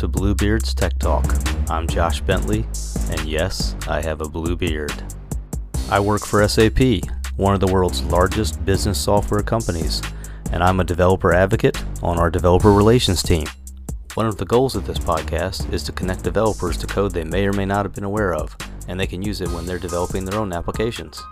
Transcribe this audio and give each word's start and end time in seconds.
to 0.00 0.08
Bluebeard's 0.08 0.72
Tech 0.72 0.98
Talk. 0.98 1.26
I'm 1.68 1.86
Josh 1.86 2.22
Bentley, 2.22 2.64
and 3.10 3.20
yes, 3.26 3.76
I 3.86 4.00
have 4.00 4.22
a 4.22 4.28
blue 4.30 4.56
beard. 4.56 4.94
I 5.90 6.00
work 6.00 6.24
for 6.24 6.48
SAP, 6.48 7.04
one 7.36 7.52
of 7.52 7.60
the 7.60 7.70
world's 7.70 8.02
largest 8.04 8.64
business 8.64 8.98
software 8.98 9.42
companies, 9.42 10.00
and 10.52 10.64
I'm 10.64 10.80
a 10.80 10.84
developer 10.84 11.34
advocate 11.34 11.84
on 12.02 12.18
our 12.18 12.30
developer 12.30 12.72
relations 12.72 13.22
team. 13.22 13.46
One 14.14 14.24
of 14.24 14.38
the 14.38 14.46
goals 14.46 14.74
of 14.74 14.86
this 14.86 14.98
podcast 14.98 15.70
is 15.70 15.82
to 15.82 15.92
connect 15.92 16.22
developers 16.22 16.78
to 16.78 16.86
code 16.86 17.12
they 17.12 17.24
may 17.24 17.46
or 17.46 17.52
may 17.52 17.66
not 17.66 17.84
have 17.84 17.94
been 17.94 18.04
aware 18.04 18.32
of, 18.32 18.56
and 18.88 18.98
they 18.98 19.06
can 19.06 19.20
use 19.20 19.42
it 19.42 19.50
when 19.50 19.66
they're 19.66 19.78
developing 19.78 20.24
their 20.24 20.40
own 20.40 20.54
applications. 20.54 21.22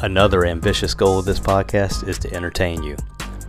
Another 0.00 0.46
ambitious 0.46 0.94
goal 0.94 1.18
of 1.18 1.24
this 1.24 1.40
podcast 1.40 2.06
is 2.06 2.20
to 2.20 2.32
entertain 2.32 2.84
you. 2.84 2.96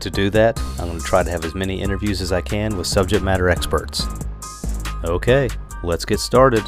To 0.05 0.11
do 0.11 0.29
that, 0.29 0.59
I'm 0.77 0.87
going 0.87 0.99
to 0.99 1.03
try 1.03 1.23
to 1.23 1.31
have 1.31 1.43
as 1.45 1.55
many 1.55 1.81
interviews 1.81 2.21
as 2.21 2.31
I 2.31 2.39
can 2.39 2.77
with 2.77 2.85
subject 2.85 3.23
matter 3.23 3.49
experts. 3.49 4.05
Okay, 5.03 5.49
let's 5.83 6.05
get 6.05 6.19
started. 6.19 6.61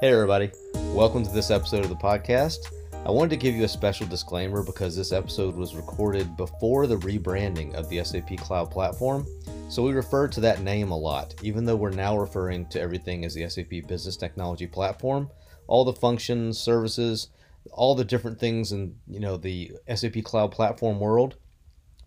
Hey, 0.00 0.12
everybody. 0.12 0.52
Welcome 0.96 1.24
to 1.24 1.30
this 1.30 1.50
episode 1.50 1.84
of 1.84 1.90
the 1.90 1.94
podcast. 1.94 2.72
I 3.04 3.10
wanted 3.10 3.28
to 3.28 3.36
give 3.36 3.54
you 3.54 3.64
a 3.64 3.68
special 3.68 4.06
disclaimer 4.06 4.62
because 4.62 4.96
this 4.96 5.12
episode 5.12 5.54
was 5.54 5.76
recorded 5.76 6.38
before 6.38 6.86
the 6.86 6.96
rebranding 6.96 7.74
of 7.74 7.90
the 7.90 8.02
SAP 8.02 8.38
Cloud 8.38 8.70
Platform. 8.70 9.26
So 9.68 9.82
we 9.82 9.92
refer 9.92 10.26
to 10.26 10.40
that 10.40 10.62
name 10.62 10.92
a 10.92 10.96
lot, 10.96 11.34
even 11.42 11.66
though 11.66 11.76
we're 11.76 11.90
now 11.90 12.16
referring 12.16 12.64
to 12.68 12.80
everything 12.80 13.26
as 13.26 13.34
the 13.34 13.46
SAP 13.46 13.86
Business 13.86 14.16
Technology 14.16 14.66
Platform. 14.66 15.28
All 15.66 15.84
the 15.84 15.92
functions, 15.92 16.58
services, 16.58 17.28
all 17.72 17.94
the 17.94 18.02
different 18.02 18.40
things 18.40 18.72
in 18.72 18.96
you 19.06 19.20
know 19.20 19.36
the 19.36 19.72
SAP 19.94 20.24
Cloud 20.24 20.50
Platform 20.50 20.98
world 20.98 21.36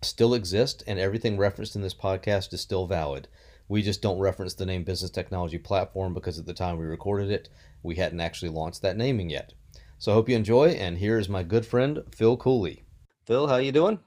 still 0.02 0.34
exist, 0.34 0.82
and 0.88 0.98
everything 0.98 1.38
referenced 1.38 1.76
in 1.76 1.82
this 1.82 1.94
podcast 1.94 2.52
is 2.52 2.60
still 2.60 2.88
valid. 2.88 3.28
We 3.70 3.82
just 3.82 4.02
don't 4.02 4.18
reference 4.18 4.54
the 4.54 4.66
name 4.66 4.82
Business 4.82 5.12
Technology 5.12 5.56
Platform 5.56 6.12
because 6.12 6.40
at 6.40 6.44
the 6.44 6.52
time 6.52 6.76
we 6.76 6.86
recorded 6.86 7.30
it, 7.30 7.48
we 7.84 7.94
hadn't 7.94 8.20
actually 8.20 8.48
launched 8.48 8.82
that 8.82 8.96
naming 8.96 9.30
yet. 9.30 9.52
So 9.96 10.10
I 10.10 10.16
hope 10.16 10.28
you 10.28 10.34
enjoy, 10.34 10.70
and 10.70 10.98
here 10.98 11.18
is 11.20 11.28
my 11.28 11.44
good 11.44 11.64
friend 11.64 12.02
Phil 12.10 12.36
Cooley. 12.36 12.82
Phil, 13.26 13.46
how 13.46 13.58
you 13.58 13.70
doing? 13.70 14.00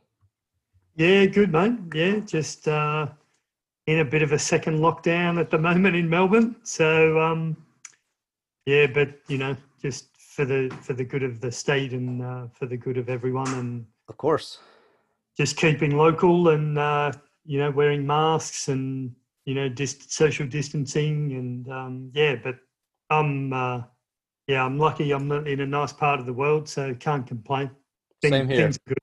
Yeah, 0.97 1.28
good 1.28 1.53
mate. 1.53 1.80
Yeah, 1.95 2.19
just 2.19 2.67
uh, 2.67 3.08
in 3.88 4.00
a 4.00 4.06
bit 4.06 4.22
of 4.22 4.34
a 4.34 4.38
second 4.38 4.80
lockdown 4.80 5.39
at 5.39 5.50
the 5.50 5.58
moment 5.58 5.95
in 5.95 6.09
Melbourne. 6.09 6.58
So 6.64 7.22
um, 7.22 7.56
yeah, 8.66 8.88
but 8.88 9.17
you 9.30 9.38
know, 9.38 9.56
just 9.81 10.08
for 10.17 10.44
the 10.44 10.78
for 10.81 10.91
the 10.91 11.06
good 11.06 11.23
of 11.23 11.39
the 11.39 11.53
state 11.53 11.94
and 11.94 12.22
uh, 12.22 12.47
for 12.52 12.66
the 12.66 12.75
good 12.75 12.97
of 12.97 13.08
everyone, 13.08 13.53
and 13.53 13.86
Of 14.09 14.17
course. 14.17 14.59
just 15.38 15.56
keeping 15.56 15.96
local 15.96 16.50
and 16.50 16.78
uh, 16.78 17.13
you 17.46 17.59
know 17.59 17.72
wearing 17.72 18.06
masks 18.06 18.68
and 18.68 19.16
you 19.45 19.55
know 19.55 19.69
dis- 19.69 20.05
social 20.07 20.47
distancing 20.47 21.33
and 21.33 21.69
um, 21.69 22.11
yeah, 22.13 22.35
but 22.43 22.55
I'm 23.09 23.53
uh, 23.53 23.81
yeah 24.47 24.63
I'm 24.63 24.77
lucky 24.77 25.11
I'm 25.11 25.31
in 25.31 25.59
a 25.59 25.65
nice 25.65 25.93
part 25.93 26.19
of 26.19 26.25
the 26.25 26.33
world, 26.33 26.67
so 26.67 26.93
can't 26.95 27.25
complain. 27.25 27.71
Same 28.23 28.47
here. 28.47 28.57
Things 28.57 28.77
are 28.77 28.89
good. 28.89 28.97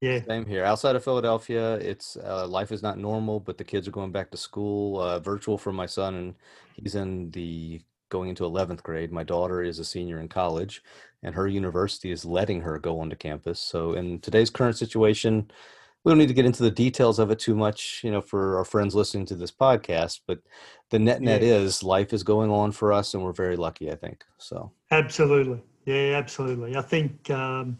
Yeah, 0.00 0.20
Same 0.26 0.44
here. 0.44 0.64
Outside 0.64 0.96
of 0.96 1.04
Philadelphia, 1.04 1.74
it's 1.76 2.16
uh, 2.16 2.46
life 2.46 2.72
is 2.72 2.82
not 2.82 2.98
normal, 2.98 3.40
but 3.40 3.56
the 3.56 3.64
kids 3.64 3.88
are 3.88 3.92
going 3.92 4.12
back 4.12 4.30
to 4.32 4.36
school, 4.36 5.00
uh, 5.00 5.18
virtual 5.18 5.56
for 5.56 5.72
my 5.72 5.86
son, 5.86 6.14
and 6.14 6.34
he's 6.74 6.94
in 6.94 7.30
the 7.30 7.80
going 8.10 8.28
into 8.28 8.44
11th 8.44 8.82
grade. 8.82 9.12
My 9.12 9.24
daughter 9.24 9.62
is 9.62 9.78
a 9.78 9.84
senior 9.84 10.20
in 10.20 10.28
college, 10.28 10.82
and 11.22 11.34
her 11.34 11.48
university 11.48 12.10
is 12.10 12.24
letting 12.24 12.60
her 12.60 12.78
go 12.78 13.00
onto 13.00 13.16
campus. 13.16 13.58
So, 13.58 13.94
in 13.94 14.20
today's 14.20 14.50
current 14.50 14.76
situation, 14.76 15.50
we 16.04 16.10
don't 16.10 16.18
need 16.18 16.28
to 16.28 16.34
get 16.34 16.44
into 16.46 16.62
the 16.62 16.70
details 16.70 17.18
of 17.18 17.30
it 17.30 17.38
too 17.38 17.54
much, 17.54 18.02
you 18.04 18.10
know, 18.10 18.20
for 18.20 18.58
our 18.58 18.64
friends 18.64 18.94
listening 18.94 19.24
to 19.26 19.34
this 19.34 19.50
podcast. 19.50 20.20
But 20.26 20.40
the 20.90 20.98
net 20.98 21.22
net 21.22 21.42
Yeah. 21.42 21.54
is 21.56 21.82
life 21.82 22.12
is 22.12 22.22
going 22.22 22.50
on 22.50 22.72
for 22.72 22.92
us, 22.92 23.14
and 23.14 23.22
we're 23.24 23.32
very 23.32 23.56
lucky, 23.56 23.90
I 23.90 23.94
think. 23.94 24.24
So, 24.38 24.70
Absolutely. 24.90 25.62
Yeah, 25.86 26.16
absolutely. 26.16 26.76
I 26.76 26.82
think, 26.82 27.30
um, 27.30 27.78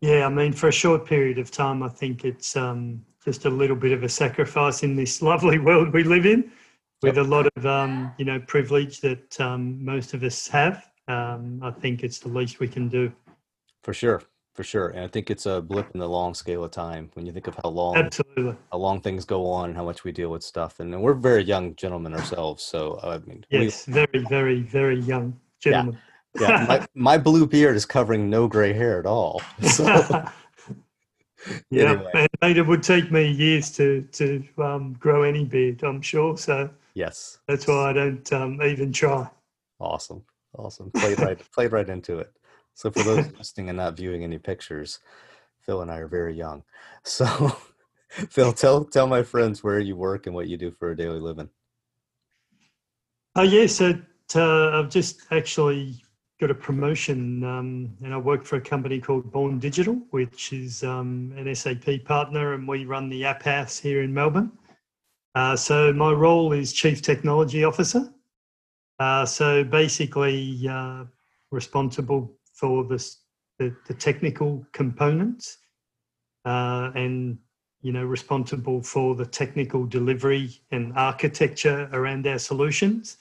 yeah, 0.00 0.26
I 0.26 0.28
mean, 0.28 0.52
for 0.52 0.68
a 0.68 0.72
short 0.72 1.06
period 1.06 1.38
of 1.38 1.50
time, 1.50 1.82
I 1.82 1.88
think 1.88 2.24
it's 2.24 2.56
um, 2.56 3.04
just 3.24 3.44
a 3.44 3.50
little 3.50 3.76
bit 3.76 3.92
of 3.92 4.02
a 4.02 4.08
sacrifice 4.08 4.82
in 4.82 4.96
this 4.96 5.22
lovely 5.30 5.58
world 5.58 5.92
we 5.92 6.04
live 6.04 6.26
in 6.26 6.50
with 7.02 7.18
a 7.18 7.24
lot 7.24 7.46
of, 7.56 7.66
um, 7.66 8.12
you 8.18 8.24
know, 8.24 8.40
privilege 8.40 9.00
that 9.02 9.38
um, 9.40 9.82
most 9.84 10.14
of 10.14 10.22
us 10.22 10.48
have. 10.48 10.90
Um, 11.06 11.60
I 11.62 11.70
think 11.70 12.02
it's 12.02 12.18
the 12.18 12.28
least 12.28 12.60
we 12.60 12.68
can 12.68 12.88
do. 12.88 13.12
for 13.82 13.92
sure, 13.92 14.22
for 14.54 14.62
sure, 14.62 14.88
and 14.88 15.00
I 15.00 15.08
think 15.08 15.30
it's 15.30 15.46
a 15.46 15.60
blip 15.60 15.90
in 15.92 16.00
the 16.00 16.08
long 16.08 16.32
scale 16.34 16.64
of 16.64 16.70
time 16.70 17.10
when 17.14 17.26
you 17.26 17.32
think 17.32 17.48
of 17.48 17.56
how 17.62 17.70
long 17.70 17.96
Absolutely. 17.96 18.56
how 18.70 18.78
long 18.78 19.00
things 19.00 19.24
go 19.24 19.46
on 19.50 19.70
and 19.70 19.76
how 19.76 19.84
much 19.84 20.04
we 20.04 20.12
deal 20.12 20.30
with 20.30 20.42
stuff. 20.42 20.80
And 20.80 21.02
we're 21.02 21.14
very 21.14 21.42
young 21.42 21.74
gentlemen 21.74 22.14
ourselves, 22.14 22.62
so 22.62 22.98
I 23.02 23.18
mean, 23.18 23.44
we- 23.50 23.64
Yes, 23.64 23.84
very, 23.84 24.24
very, 24.28 24.60
very 24.62 25.00
young 25.00 25.38
gentleman. 25.60 25.98
yeah, 26.40 26.64
my, 26.66 26.86
my 26.94 27.18
blue 27.18 27.46
beard 27.46 27.76
is 27.76 27.84
covering 27.84 28.30
no 28.30 28.46
gray 28.48 28.72
hair 28.72 28.98
at 28.98 29.06
all. 29.06 29.42
So 29.62 29.84
yeah, 31.70 31.90
Anyway. 31.92 32.10
and 32.14 32.28
mate, 32.40 32.56
it 32.56 32.66
would 32.66 32.82
take 32.82 33.10
me 33.10 33.30
years 33.30 33.70
to 33.76 34.02
to 34.12 34.44
um, 34.58 34.94
grow 34.94 35.22
any 35.24 35.44
beard, 35.44 35.82
I'm 35.82 36.00
sure. 36.00 36.36
So 36.36 36.70
yes, 36.94 37.38
that's 37.48 37.66
why 37.66 37.90
I 37.90 37.92
don't 37.92 38.32
um, 38.32 38.62
even 38.62 38.92
try. 38.92 39.28
awesome, 39.80 40.22
awesome. 40.56 40.90
Played 40.92 41.18
right, 41.20 41.38
played 41.52 41.72
right 41.72 41.88
into 41.88 42.18
it. 42.20 42.32
So 42.74 42.90
for 42.90 43.02
those 43.02 43.32
listening 43.38 43.68
and 43.70 43.78
not 43.78 43.96
viewing 43.96 44.24
any 44.24 44.38
pictures, 44.38 44.98
Phil 45.60 45.80
and 45.80 45.90
I 45.90 45.98
are 45.98 46.08
very 46.08 46.34
young. 46.34 46.62
So 47.06 47.26
Phil, 48.30 48.52
tell 48.52 48.84
tell 48.84 49.06
my 49.06 49.22
friends 49.22 49.62
where 49.62 49.78
you 49.78 49.96
work 49.96 50.26
and 50.26 50.34
what 50.34 50.48
you 50.48 50.56
do 50.56 50.70
for 50.70 50.92
a 50.92 50.96
daily 50.96 51.20
living. 51.20 51.50
Oh 53.36 53.42
yeah, 53.42 53.66
so 53.66 53.94
uh, 54.36 54.78
I've 54.78 54.88
just 54.88 55.22
actually 55.32 56.02
got 56.40 56.50
a 56.50 56.54
promotion, 56.54 57.44
um, 57.44 57.90
and 58.02 58.14
I 58.14 58.16
work 58.16 58.44
for 58.44 58.56
a 58.56 58.60
company 58.60 59.00
called 59.00 59.30
Born 59.30 59.58
Digital, 59.58 59.94
which 60.10 60.52
is 60.52 60.82
um, 60.84 61.34
an 61.36 61.52
SAP 61.54 62.04
partner, 62.04 62.54
and 62.54 62.66
we 62.66 62.86
run 62.86 63.08
the 63.08 63.22
AppHaus 63.22 63.80
here 63.80 64.02
in 64.02 64.14
Melbourne. 64.14 64.52
Uh, 65.34 65.56
so 65.56 65.92
my 65.92 66.12
role 66.12 66.52
is 66.52 66.72
Chief 66.72 67.02
Technology 67.02 67.64
Officer. 67.64 68.12
Uh, 69.00 69.26
so 69.26 69.64
basically, 69.64 70.68
uh, 70.70 71.04
responsible 71.50 72.32
for 72.54 72.84
this, 72.84 73.18
the 73.58 73.74
the 73.86 73.94
technical 73.94 74.66
components, 74.72 75.58
uh, 76.44 76.90
and 76.94 77.38
you 77.82 77.92
know 77.92 78.04
responsible 78.04 78.82
for 78.82 79.14
the 79.14 79.26
technical 79.26 79.84
delivery 79.84 80.50
and 80.70 80.92
architecture 80.96 81.88
around 81.92 82.26
our 82.26 82.38
solutions 82.38 83.18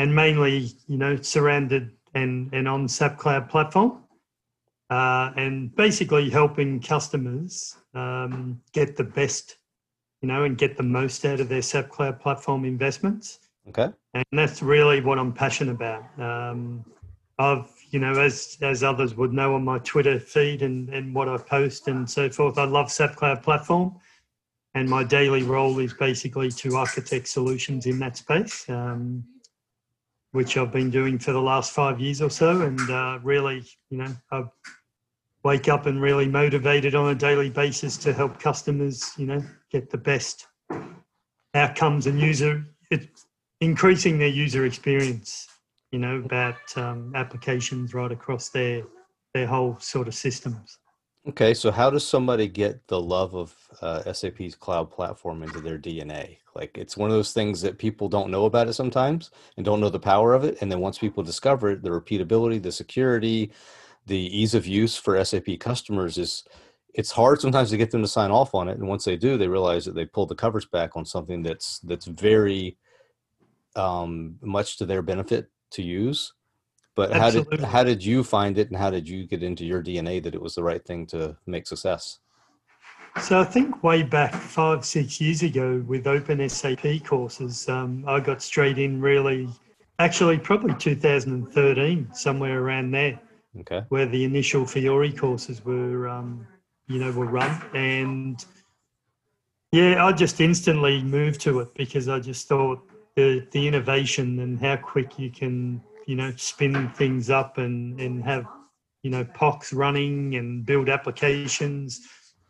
and 0.00 0.14
mainly, 0.14 0.72
you 0.86 0.96
know, 0.96 1.16
surrounded 1.20 1.90
and, 2.14 2.48
and 2.52 2.66
on 2.66 2.88
SAP 2.88 3.18
Cloud 3.18 3.48
platform. 3.48 4.02
Uh, 4.88 5.30
and 5.36 5.74
basically 5.76 6.28
helping 6.28 6.80
customers 6.80 7.76
um, 7.94 8.60
get 8.72 8.96
the 8.96 9.04
best, 9.04 9.58
you 10.20 10.26
know, 10.26 10.42
and 10.44 10.58
get 10.58 10.76
the 10.76 10.82
most 10.82 11.24
out 11.24 11.38
of 11.38 11.48
their 11.48 11.62
SAP 11.62 11.90
Cloud 11.90 12.18
platform 12.18 12.64
investments. 12.64 13.38
Okay. 13.68 13.92
And 14.14 14.24
that's 14.32 14.62
really 14.62 15.00
what 15.00 15.18
I'm 15.18 15.32
passionate 15.32 15.72
about. 15.72 16.02
Um, 16.18 16.84
I've, 17.38 17.70
you 17.90 17.98
know, 17.98 18.12
as 18.20 18.56
as 18.62 18.82
others 18.82 19.14
would 19.16 19.32
know 19.32 19.54
on 19.54 19.64
my 19.64 19.78
Twitter 19.80 20.18
feed 20.18 20.62
and, 20.62 20.88
and 20.90 21.14
what 21.14 21.28
I 21.28 21.36
post 21.36 21.88
and 21.88 22.08
so 22.08 22.30
forth, 22.30 22.58
I 22.58 22.64
love 22.64 22.90
SAP 22.90 23.16
Cloud 23.16 23.42
Platform. 23.42 23.96
And 24.74 24.88
my 24.88 25.02
daily 25.02 25.42
role 25.42 25.80
is 25.80 25.92
basically 25.92 26.50
to 26.52 26.76
architect 26.76 27.26
solutions 27.26 27.86
in 27.86 27.98
that 27.98 28.16
space, 28.16 28.68
um, 28.68 29.24
which 30.30 30.56
I've 30.56 30.70
been 30.70 30.90
doing 30.90 31.18
for 31.18 31.32
the 31.32 31.40
last 31.40 31.72
five 31.72 31.98
years 31.98 32.22
or 32.22 32.30
so. 32.30 32.60
And 32.62 32.80
uh, 32.88 33.18
really, 33.24 33.64
you 33.90 33.98
know, 33.98 34.14
I 34.30 34.44
wake 35.42 35.68
up 35.68 35.86
and 35.86 36.00
really 36.00 36.28
motivated 36.28 36.94
on 36.94 37.10
a 37.10 37.14
daily 37.16 37.50
basis 37.50 37.96
to 37.98 38.12
help 38.12 38.38
customers, 38.38 39.10
you 39.16 39.26
know, 39.26 39.42
get 39.72 39.90
the 39.90 39.98
best 39.98 40.46
outcomes 41.54 42.06
and 42.06 42.20
user 42.20 42.64
it, 42.90 43.08
increasing 43.60 44.18
their 44.18 44.28
user 44.28 44.66
experience 44.66 45.48
you 45.92 45.98
know 45.98 46.16
about 46.16 46.56
um, 46.76 47.12
applications 47.14 47.94
right 47.94 48.12
across 48.12 48.48
their 48.48 48.82
their 49.34 49.46
whole 49.46 49.78
sort 49.78 50.08
of 50.08 50.14
systems 50.14 50.78
Okay, 51.28 51.52
so 51.52 51.70
how 51.70 51.90
does 51.90 52.06
somebody 52.06 52.48
get 52.48 52.86
the 52.86 52.98
love 52.98 53.34
of 53.34 53.54
uh, 53.82 54.10
SAP's 54.10 54.54
cloud 54.54 54.90
platform 54.90 55.42
into 55.42 55.60
their 55.60 55.78
DNA? 55.78 56.38
Like 56.54 56.78
it's 56.78 56.96
one 56.96 57.10
of 57.10 57.14
those 57.14 57.34
things 57.34 57.60
that 57.60 57.76
people 57.76 58.08
don't 58.08 58.30
know 58.30 58.46
about 58.46 58.68
it 58.68 58.72
sometimes 58.72 59.30
and 59.58 59.66
don't 59.66 59.80
know 59.80 59.90
the 59.90 60.00
power 60.00 60.32
of 60.32 60.44
it. 60.44 60.56
And 60.62 60.72
then 60.72 60.80
once 60.80 60.96
people 60.96 61.22
discover 61.22 61.72
it, 61.72 61.82
the 61.82 61.90
repeatability, 61.90 62.62
the 62.62 62.72
security, 62.72 63.52
the 64.06 64.16
ease 64.16 64.54
of 64.54 64.66
use 64.66 64.96
for 64.96 65.22
SAP 65.22 65.58
customers 65.60 66.16
is 66.16 66.44
it's 66.94 67.10
hard 67.10 67.40
sometimes 67.40 67.70
to 67.70 67.76
get 67.76 67.90
them 67.90 68.02
to 68.02 68.08
sign 68.08 68.30
off 68.30 68.54
on 68.54 68.68
it 68.68 68.76
and 68.76 68.88
once 68.88 69.04
they 69.04 69.16
do 69.16 69.38
they 69.38 69.46
realize 69.46 69.84
that 69.84 69.94
they 69.94 70.04
pulled 70.04 70.28
the 70.28 70.34
covers 70.34 70.66
back 70.66 70.96
on 70.96 71.04
something 71.04 71.40
that's 71.40 71.78
that's 71.80 72.06
very 72.06 72.76
um, 73.76 74.34
much 74.42 74.76
to 74.76 74.86
their 74.86 75.02
benefit 75.02 75.48
to 75.70 75.82
use 75.82 76.32
but 76.96 77.12
Absolutely. 77.12 77.58
how 77.58 77.62
did 77.62 77.72
how 77.72 77.84
did 77.84 78.04
you 78.04 78.24
find 78.24 78.58
it 78.58 78.68
and 78.68 78.76
how 78.76 78.90
did 78.90 79.08
you 79.08 79.26
get 79.26 79.42
into 79.42 79.64
your 79.64 79.82
dna 79.82 80.22
that 80.22 80.34
it 80.34 80.40
was 80.40 80.54
the 80.54 80.62
right 80.62 80.84
thing 80.84 81.06
to 81.06 81.36
make 81.46 81.66
success 81.66 82.18
so 83.20 83.40
i 83.40 83.44
think 83.44 83.82
way 83.82 84.02
back 84.02 84.34
five 84.34 84.84
six 84.84 85.20
years 85.20 85.42
ago 85.42 85.82
with 85.86 86.06
open 86.06 86.46
sap 86.48 86.84
courses 87.04 87.68
um, 87.68 88.04
i 88.06 88.20
got 88.20 88.42
straight 88.42 88.78
in 88.78 89.00
really 89.00 89.48
actually 89.98 90.38
probably 90.38 90.74
2013 90.76 92.08
somewhere 92.12 92.62
around 92.62 92.90
there 92.90 93.20
okay 93.60 93.82
where 93.88 94.06
the 94.06 94.24
initial 94.24 94.64
fiori 94.64 95.12
courses 95.12 95.64
were 95.64 96.08
um, 96.08 96.46
you 96.90 96.98
know, 96.98 97.12
were 97.12 97.26
run. 97.26 97.62
And 97.72 98.44
yeah, 99.72 100.04
I 100.04 100.12
just 100.12 100.40
instantly 100.40 101.02
moved 101.02 101.40
to 101.42 101.60
it 101.60 101.72
because 101.74 102.08
I 102.08 102.18
just 102.18 102.48
thought 102.48 102.89
the 103.16 103.46
the 103.52 103.66
innovation 103.66 104.38
and 104.40 104.58
how 104.58 104.76
quick 104.76 105.18
you 105.18 105.30
can, 105.30 105.82
you 106.06 106.16
know, 106.16 106.32
spin 106.36 106.88
things 106.90 107.30
up 107.30 107.58
and 107.58 108.00
and 108.00 108.24
have, 108.24 108.46
you 109.02 109.10
know, 109.10 109.24
POCs 109.24 109.74
running 109.74 110.34
and 110.36 110.64
build 110.64 110.88
applications. 110.88 112.00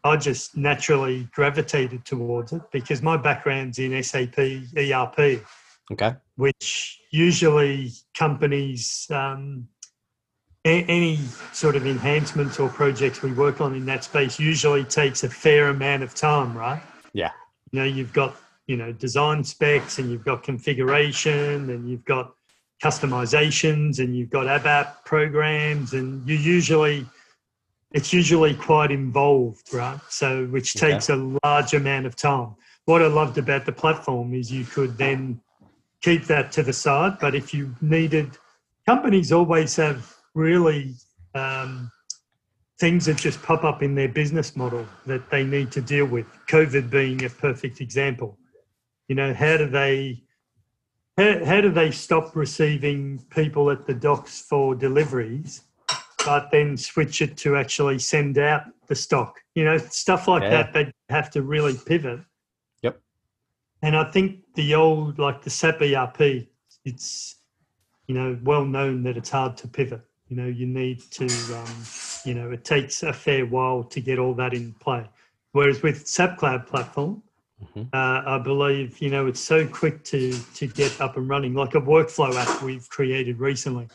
I 0.02 0.16
just 0.16 0.56
naturally 0.56 1.28
gravitated 1.32 2.04
towards 2.04 2.52
it 2.52 2.62
because 2.72 3.02
my 3.02 3.16
background's 3.16 3.78
in 3.78 4.02
SAP 4.02 4.38
ERP. 4.38 5.44
Okay. 5.92 6.14
Which 6.36 7.00
usually 7.10 7.92
companies 8.14 9.06
um, 9.10 9.68
any 10.64 11.16
sort 11.52 11.74
of 11.76 11.86
enhancements 11.86 12.58
or 12.58 12.68
projects 12.68 13.22
we 13.22 13.32
work 13.32 13.60
on 13.60 13.74
in 13.74 13.86
that 13.86 14.04
space 14.04 14.38
usually 14.38 14.84
takes 14.84 15.24
a 15.24 15.28
fair 15.28 15.68
amount 15.68 16.02
of 16.02 16.14
time, 16.14 16.56
right? 16.56 16.82
Yeah. 17.12 17.30
You 17.72 17.80
know, 17.80 17.84
you've 17.84 18.12
got, 18.12 18.36
you 18.70 18.76
know, 18.76 18.93
design 18.93 19.43
specs 19.43 19.99
and 19.99 20.12
you've 20.12 20.25
got 20.25 20.44
configuration 20.44 21.70
and 21.70 21.90
you've 21.90 22.05
got 22.05 22.34
customizations 22.81 23.99
and 23.99 24.17
you've 24.17 24.31
got 24.31 24.46
ABAP 24.46 25.05
programs 25.05 25.93
and 25.93 26.26
you 26.28 26.37
usually, 26.37 27.05
it's 27.90 28.12
usually 28.12 28.55
quite 28.55 28.93
involved, 28.93 29.75
right? 29.75 29.99
So, 30.08 30.46
which 30.46 30.75
takes 30.75 31.08
a 31.08 31.17
large 31.43 31.75
amount 31.75 32.06
of 32.06 32.14
time. 32.14 32.55
What 32.84 33.02
I 33.02 33.08
loved 33.08 33.38
about 33.38 33.67
the 33.67 33.72
platform 33.72 34.34
is 34.34 34.52
you 34.52 34.64
could 34.64 34.96
then 34.96 35.40
keep 36.00 36.26
that 36.26 36.52
to 36.52 36.62
the 36.62 36.73
side, 36.73 37.19
but 37.20 37.34
if 37.34 37.52
you 37.52 37.75
needed, 37.81 38.38
companies 38.87 39.32
always 39.32 39.75
have 39.76 40.14
really 40.34 40.94
um, 41.34 41.90
things 42.78 43.06
that 43.06 43.16
just 43.16 43.43
pop 43.43 43.64
up 43.64 43.82
in 43.82 43.96
their 43.96 44.08
business 44.08 44.55
model 44.55 44.87
that 45.06 45.28
they 45.28 45.43
need 45.43 45.73
to 45.73 45.81
deal 45.81 46.06
with. 46.06 46.26
COVID 46.46 46.88
being 46.88 47.25
a 47.25 47.28
perfect 47.28 47.81
example. 47.81 48.38
You 49.10 49.16
know, 49.16 49.34
how 49.34 49.56
do 49.56 49.68
they 49.68 50.22
how, 51.16 51.44
how 51.44 51.60
do 51.60 51.70
they 51.70 51.90
stop 51.90 52.36
receiving 52.36 53.18
people 53.30 53.68
at 53.70 53.84
the 53.84 53.92
docks 53.92 54.40
for 54.40 54.74
deliveries, 54.74 55.62
but 56.24 56.50
then 56.52 56.76
switch 56.76 57.20
it 57.20 57.36
to 57.38 57.56
actually 57.56 57.98
send 57.98 58.38
out 58.38 58.62
the 58.86 58.94
stock? 58.94 59.40
You 59.56 59.64
know, 59.64 59.78
stuff 59.78 60.28
like 60.28 60.42
yeah. 60.44 60.50
that. 60.50 60.72
They 60.72 60.92
have 61.08 61.28
to 61.32 61.42
really 61.42 61.76
pivot. 61.86 62.20
Yep. 62.82 63.00
And 63.82 63.96
I 63.96 64.04
think 64.04 64.44
the 64.54 64.76
old 64.76 65.18
like 65.18 65.42
the 65.42 65.50
SAP 65.50 65.82
ERP, 65.82 66.46
it's 66.84 67.36
you 68.06 68.14
know 68.14 68.38
well 68.44 68.64
known 68.64 69.02
that 69.02 69.16
it's 69.16 69.30
hard 69.30 69.56
to 69.58 69.68
pivot 69.68 70.02
you 70.30 70.36
know, 70.36 70.46
you 70.46 70.64
need 70.64 71.00
to, 71.10 71.24
um, 71.24 71.84
you 72.24 72.34
know, 72.34 72.52
it 72.52 72.64
takes 72.64 73.02
a 73.02 73.12
fair 73.12 73.44
while 73.44 73.82
to 73.82 74.00
get 74.00 74.20
all 74.20 74.32
that 74.34 74.54
in 74.54 74.72
play. 74.74 75.04
Whereas 75.50 75.82
with 75.82 76.06
SAP 76.06 76.38
Cloud 76.38 76.68
Platform, 76.68 77.20
mm-hmm. 77.62 77.82
uh, 77.92 78.36
I 78.36 78.38
believe, 78.38 79.00
you 79.00 79.10
know, 79.10 79.26
it's 79.26 79.40
so 79.40 79.66
quick 79.66 80.04
to 80.04 80.32
to 80.54 80.66
get 80.66 81.00
up 81.00 81.16
and 81.16 81.28
running. 81.28 81.54
Like 81.54 81.74
a 81.74 81.80
workflow 81.80 82.34
app 82.34 82.62
we've 82.62 82.88
created 82.88 83.38
recently. 83.40 83.88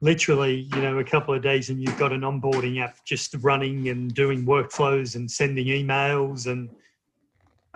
Literally, 0.00 0.68
you 0.74 0.80
know, 0.80 0.98
a 0.98 1.04
couple 1.04 1.34
of 1.34 1.42
days 1.42 1.70
and 1.70 1.82
you've 1.82 1.98
got 1.98 2.12
an 2.12 2.20
onboarding 2.20 2.80
app 2.80 3.04
just 3.04 3.34
running 3.40 3.88
and 3.88 4.14
doing 4.14 4.46
workflows 4.46 5.16
and 5.16 5.28
sending 5.28 5.66
emails. 5.66 6.46
And 6.46 6.70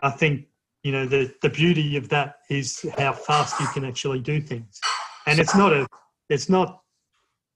I 0.05 0.11
think, 0.11 0.47
you 0.85 0.93
know, 0.93 1.05
the, 1.05 1.35
the 1.43 1.49
beauty 1.49 1.97
of 1.97 2.09
that 2.11 2.37
is 2.49 2.87
how 2.97 3.13
fast 3.13 3.59
you 3.59 3.67
can 3.69 3.85
actually 3.85 4.21
do 4.21 4.41
things. 4.41 4.81
And 5.27 5.41
it's 5.41 5.57
not 5.57 5.73
a, 5.73 5.85
it's 6.29 6.49
not 6.49 6.83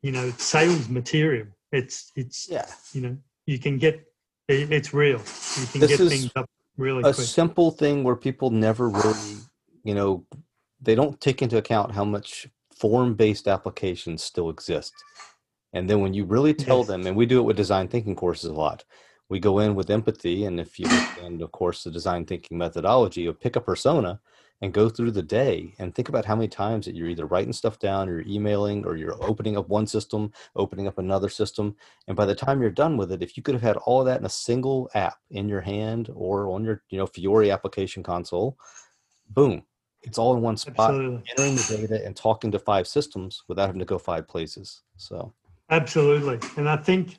you 0.03 0.13
know 0.13 0.31
sales 0.39 0.89
material. 0.89 1.49
It's 1.73 2.13
it's 2.15 2.49
yeah. 2.49 2.67
You 2.93 3.01
know 3.01 3.17
you 3.47 3.59
can 3.59 3.79
get 3.79 4.01
it's 4.49 4.95
real. 4.95 5.21
You 5.61 5.67
can 5.67 5.81
this 5.81 5.97
get 5.97 6.09
things 6.09 6.31
up 6.37 6.49
really 6.77 7.01
a 7.01 7.15
quick. 7.15 7.27
simple 7.27 7.71
thing 7.71 8.05
where 8.05 8.17
people 8.17 8.51
never 8.51 8.89
really 8.89 9.37
you 9.85 9.95
know 9.95 10.25
they 10.81 10.95
don't 10.95 11.21
take 11.21 11.43
into 11.43 11.59
account 11.59 11.93
how 11.93 12.05
much 12.05 12.49
form 12.75 13.15
based 13.15 13.49
applications 13.49 14.23
still 14.23 14.51
exist. 14.51 14.93
And 15.73 15.89
then 15.89 16.01
when 16.01 16.15
you 16.15 16.25
really 16.25 16.55
tell 16.55 16.79
yes. 16.79 16.89
them, 16.89 17.07
and 17.07 17.17
we 17.17 17.27
do 17.27 17.39
it 17.39 17.43
with 17.43 17.57
design 17.57 17.89
thinking 17.89 18.15
courses 18.15 18.51
a 18.51 18.55
lot, 18.55 18.85
we 19.29 19.41
go 19.41 19.59
in 19.59 19.75
with 19.75 19.91
empathy. 19.91 20.45
And 20.45 20.61
if 20.61 20.79
you 20.79 20.87
understand, 20.87 21.43
of 21.43 21.53
course, 21.53 21.85
the 21.85 21.91
design 21.91 22.25
thinking 22.25 22.57
methodology 22.59 23.27
of 23.27 23.41
pick 23.41 23.57
a 23.57 23.61
persona 23.61 24.21
and 24.63 24.73
go 24.73 24.89
through 24.89 25.11
the 25.11 25.23
day 25.23 25.75
and 25.79 25.95
think 25.95 26.09
about 26.09 26.25
how 26.25 26.35
many 26.35 26.49
times 26.49 26.87
that 26.87 26.95
you're 26.95 27.09
either 27.09 27.27
writing 27.27 27.53
stuff 27.53 27.79
down 27.79 28.09
or 28.09 28.21
you're 28.21 28.29
emailing 28.29 28.87
or 28.87 28.97
you're 28.97 29.23
opening 29.23 29.57
up 29.57 29.69
one 29.69 29.87
system 29.87 30.33
opening 30.55 30.87
up 30.87 30.99
another 30.99 31.29
system. 31.29 31.77
And 32.09 32.17
by 32.17 32.25
the 32.25 32.35
time 32.35 32.61
you're 32.61 32.71
done 32.71 32.97
with 32.97 33.13
it 33.13 33.23
if 33.23 33.37
you 33.37 33.43
could 33.43 33.55
have 33.55 33.63
had 33.63 33.77
all 33.79 34.01
of 34.01 34.07
that 34.07 34.21
in 34.21 34.27
a 34.27 34.31
single 34.31 34.91
app 34.95 35.19
in 35.31 35.49
your 35.49 35.61
hand 35.61 36.11
or 36.15 36.51
on 36.51 36.65
your 36.65 36.83
you 36.89 36.99
know 36.99 37.07
fiori 37.07 37.51
application 37.51 38.03
console 38.03 38.59
boom 39.31 39.63
it's 40.07 40.19
all 40.19 40.35
in 40.37 40.41
one 40.41 40.57
spot 40.57 40.91
absolutely. 40.91 41.25
entering 41.31 41.57
the 41.57 41.77
data 41.89 42.07
and 42.07 42.15
talking 42.15 42.53
to 42.53 42.59
five 42.59 42.87
systems 42.87 43.43
without 43.49 43.67
having 43.67 43.81
to 43.81 43.85
go 43.85 43.99
five 43.99 44.29
places. 44.29 44.83
So 44.97 45.33
absolutely. 45.71 46.39
And 46.57 46.69
i 46.69 46.77
think 46.77 47.19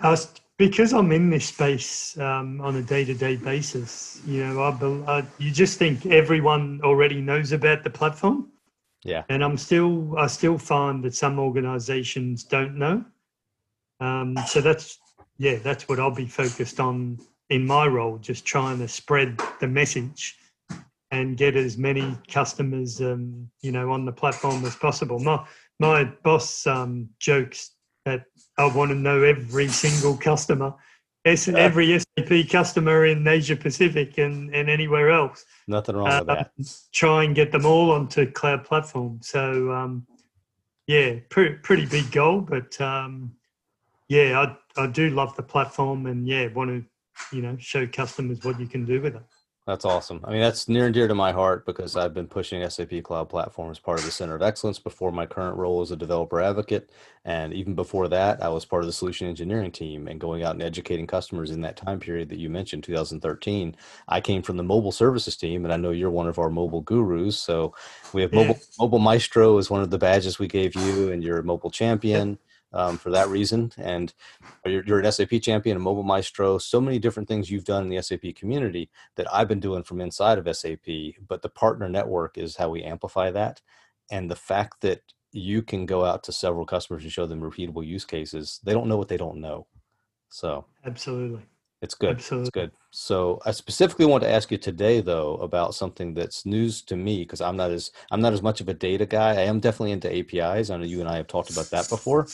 I 0.00 0.10
was 0.10 0.32
because 0.58 0.92
I'm 0.92 1.12
in 1.12 1.30
this 1.30 1.46
space 1.46 2.16
um, 2.18 2.60
on 2.60 2.76
a 2.76 2.82
day-to-day 2.82 3.36
basis, 3.36 4.20
you 4.26 4.46
know, 4.46 4.62
I, 4.62 5.18
I, 5.18 5.26
you 5.38 5.50
just 5.50 5.78
think 5.78 6.06
everyone 6.06 6.80
already 6.84 7.20
knows 7.20 7.52
about 7.52 7.84
the 7.84 7.90
platform. 7.90 8.50
Yeah. 9.04 9.24
And 9.28 9.42
I'm 9.42 9.56
still, 9.56 10.16
I 10.16 10.28
still 10.28 10.58
find 10.58 11.02
that 11.04 11.14
some 11.14 11.38
organisations 11.38 12.44
don't 12.44 12.76
know. 12.76 13.04
Um, 14.00 14.36
so 14.46 14.60
that's, 14.60 14.98
yeah, 15.38 15.56
that's 15.56 15.88
what 15.88 15.98
I'll 15.98 16.14
be 16.14 16.26
focused 16.26 16.78
on 16.78 17.18
in 17.50 17.66
my 17.66 17.86
role, 17.86 18.18
just 18.18 18.44
trying 18.44 18.78
to 18.78 18.88
spread 18.88 19.40
the 19.60 19.66
message 19.66 20.36
and 21.10 21.36
get 21.36 21.56
as 21.56 21.76
many 21.76 22.16
customers, 22.28 23.00
um, 23.00 23.50
you 23.60 23.72
know, 23.72 23.90
on 23.90 24.04
the 24.04 24.12
platform 24.12 24.64
as 24.64 24.76
possible. 24.76 25.18
My 25.18 25.44
my 25.78 26.04
boss 26.22 26.66
um, 26.66 27.08
jokes 27.18 27.72
that 28.04 28.24
I 28.58 28.66
want 28.74 28.90
to 28.90 28.94
know 28.94 29.22
every 29.22 29.68
single 29.68 30.16
customer, 30.16 30.74
every 31.24 31.98
SAP 31.98 32.50
customer 32.50 33.06
in 33.06 33.26
Asia 33.26 33.56
Pacific 33.56 34.18
and, 34.18 34.54
and 34.54 34.68
anywhere 34.68 35.10
else. 35.10 35.44
Nothing 35.68 35.96
wrong 35.96 36.18
with 36.18 36.26
that. 36.26 36.50
Um, 36.58 36.64
try 36.92 37.24
and 37.24 37.34
get 37.34 37.52
them 37.52 37.64
all 37.64 37.92
onto 37.92 38.30
cloud 38.30 38.64
platform. 38.64 39.20
So, 39.22 39.72
um, 39.72 40.06
yeah, 40.86 41.16
pretty, 41.30 41.56
pretty 41.56 41.86
big 41.86 42.10
goal, 42.10 42.40
but 42.40 42.78
um, 42.80 43.32
yeah, 44.08 44.54
I, 44.76 44.82
I 44.82 44.86
do 44.88 45.10
love 45.10 45.36
the 45.36 45.42
platform 45.42 46.06
and 46.06 46.26
yeah, 46.26 46.48
want 46.48 46.70
to, 46.70 47.36
you 47.36 47.42
know, 47.42 47.56
show 47.58 47.86
customers 47.86 48.42
what 48.42 48.58
you 48.58 48.66
can 48.66 48.84
do 48.84 49.00
with 49.00 49.16
it. 49.16 49.22
That's 49.64 49.84
awesome. 49.84 50.20
I 50.24 50.32
mean, 50.32 50.40
that's 50.40 50.68
near 50.68 50.86
and 50.86 50.94
dear 50.94 51.06
to 51.06 51.14
my 51.14 51.30
heart 51.30 51.64
because 51.66 51.94
I've 51.94 52.12
been 52.12 52.26
pushing 52.26 52.68
SAP 52.68 53.04
Cloud 53.04 53.28
Platform 53.28 53.70
as 53.70 53.78
part 53.78 54.00
of 54.00 54.04
the 54.04 54.10
Center 54.10 54.34
of 54.34 54.42
Excellence 54.42 54.80
before 54.80 55.12
my 55.12 55.24
current 55.24 55.56
role 55.56 55.80
as 55.80 55.92
a 55.92 55.96
developer 55.96 56.40
advocate. 56.40 56.90
And 57.24 57.54
even 57.54 57.76
before 57.76 58.08
that, 58.08 58.42
I 58.42 58.48
was 58.48 58.64
part 58.64 58.82
of 58.82 58.88
the 58.88 58.92
solution 58.92 59.28
engineering 59.28 59.70
team 59.70 60.08
and 60.08 60.18
going 60.18 60.42
out 60.42 60.54
and 60.54 60.62
educating 60.64 61.06
customers 61.06 61.52
in 61.52 61.60
that 61.60 61.76
time 61.76 62.00
period 62.00 62.28
that 62.30 62.40
you 62.40 62.50
mentioned, 62.50 62.82
2013. 62.82 63.76
I 64.08 64.20
came 64.20 64.42
from 64.42 64.56
the 64.56 64.64
mobile 64.64 64.90
services 64.90 65.36
team, 65.36 65.64
and 65.64 65.72
I 65.72 65.76
know 65.76 65.92
you're 65.92 66.10
one 66.10 66.26
of 66.26 66.40
our 66.40 66.50
mobile 66.50 66.80
gurus. 66.80 67.38
So 67.38 67.72
we 68.12 68.22
have 68.22 68.32
mobile, 68.32 68.58
mobile 68.80 68.98
Maestro 68.98 69.58
is 69.58 69.70
one 69.70 69.82
of 69.82 69.90
the 69.90 69.98
badges 69.98 70.40
we 70.40 70.48
gave 70.48 70.74
you, 70.74 71.12
and 71.12 71.22
you're 71.22 71.38
a 71.38 71.44
mobile 71.44 71.70
champion 71.70 72.36
um, 72.72 72.98
for 72.98 73.10
that 73.10 73.28
reason. 73.28 73.72
And 73.76 74.12
you're, 74.64 74.84
you're, 74.84 75.00
an 75.00 75.10
SAP 75.10 75.40
champion, 75.42 75.76
a 75.76 75.80
mobile 75.80 76.02
maestro, 76.02 76.58
so 76.58 76.80
many 76.80 76.98
different 76.98 77.28
things 77.28 77.50
you've 77.50 77.64
done 77.64 77.84
in 77.84 77.88
the 77.88 78.02
SAP 78.02 78.34
community 78.36 78.90
that 79.16 79.32
I've 79.32 79.48
been 79.48 79.60
doing 79.60 79.82
from 79.82 80.00
inside 80.00 80.38
of 80.38 80.56
SAP. 80.56 80.86
But 81.26 81.42
the 81.42 81.48
partner 81.48 81.88
network 81.88 82.38
is 82.38 82.56
how 82.56 82.70
we 82.70 82.82
amplify 82.82 83.30
that. 83.30 83.60
And 84.10 84.30
the 84.30 84.36
fact 84.36 84.80
that 84.82 85.00
you 85.32 85.62
can 85.62 85.86
go 85.86 86.04
out 86.04 86.22
to 86.24 86.32
several 86.32 86.66
customers 86.66 87.02
and 87.02 87.12
show 87.12 87.26
them 87.26 87.40
repeatable 87.40 87.86
use 87.86 88.04
cases, 88.04 88.60
they 88.64 88.72
don't 88.72 88.88
know 88.88 88.98
what 88.98 89.08
they 89.08 89.16
don't 89.16 89.40
know. 89.40 89.66
So, 90.28 90.66
absolutely. 90.84 91.42
It's 91.82 91.94
good. 91.94 92.16
Absolutely. 92.16 92.42
It's 92.42 92.50
good. 92.50 92.72
So 92.90 93.40
I 93.44 93.50
specifically 93.50 94.06
want 94.06 94.22
to 94.22 94.30
ask 94.30 94.50
you 94.52 94.58
today, 94.58 95.00
though, 95.00 95.34
about 95.36 95.74
something 95.74 96.14
that's 96.14 96.46
news 96.46 96.80
to 96.82 96.96
me 96.96 97.24
because 97.24 97.40
I'm 97.40 97.56
not 97.56 97.72
as 97.72 97.90
I'm 98.12 98.20
not 98.20 98.32
as 98.32 98.42
much 98.42 98.60
of 98.60 98.68
a 98.68 98.74
data 98.74 99.04
guy. 99.04 99.32
I 99.32 99.42
am 99.42 99.60
definitely 99.60 99.92
into 99.92 100.08
APIs. 100.16 100.70
I 100.70 100.76
know 100.76 100.84
you 100.84 101.00
and 101.00 101.08
I 101.08 101.16
have 101.16 101.26
talked 101.26 101.50
about 101.50 101.70
that 101.70 101.88
before, 101.88 102.30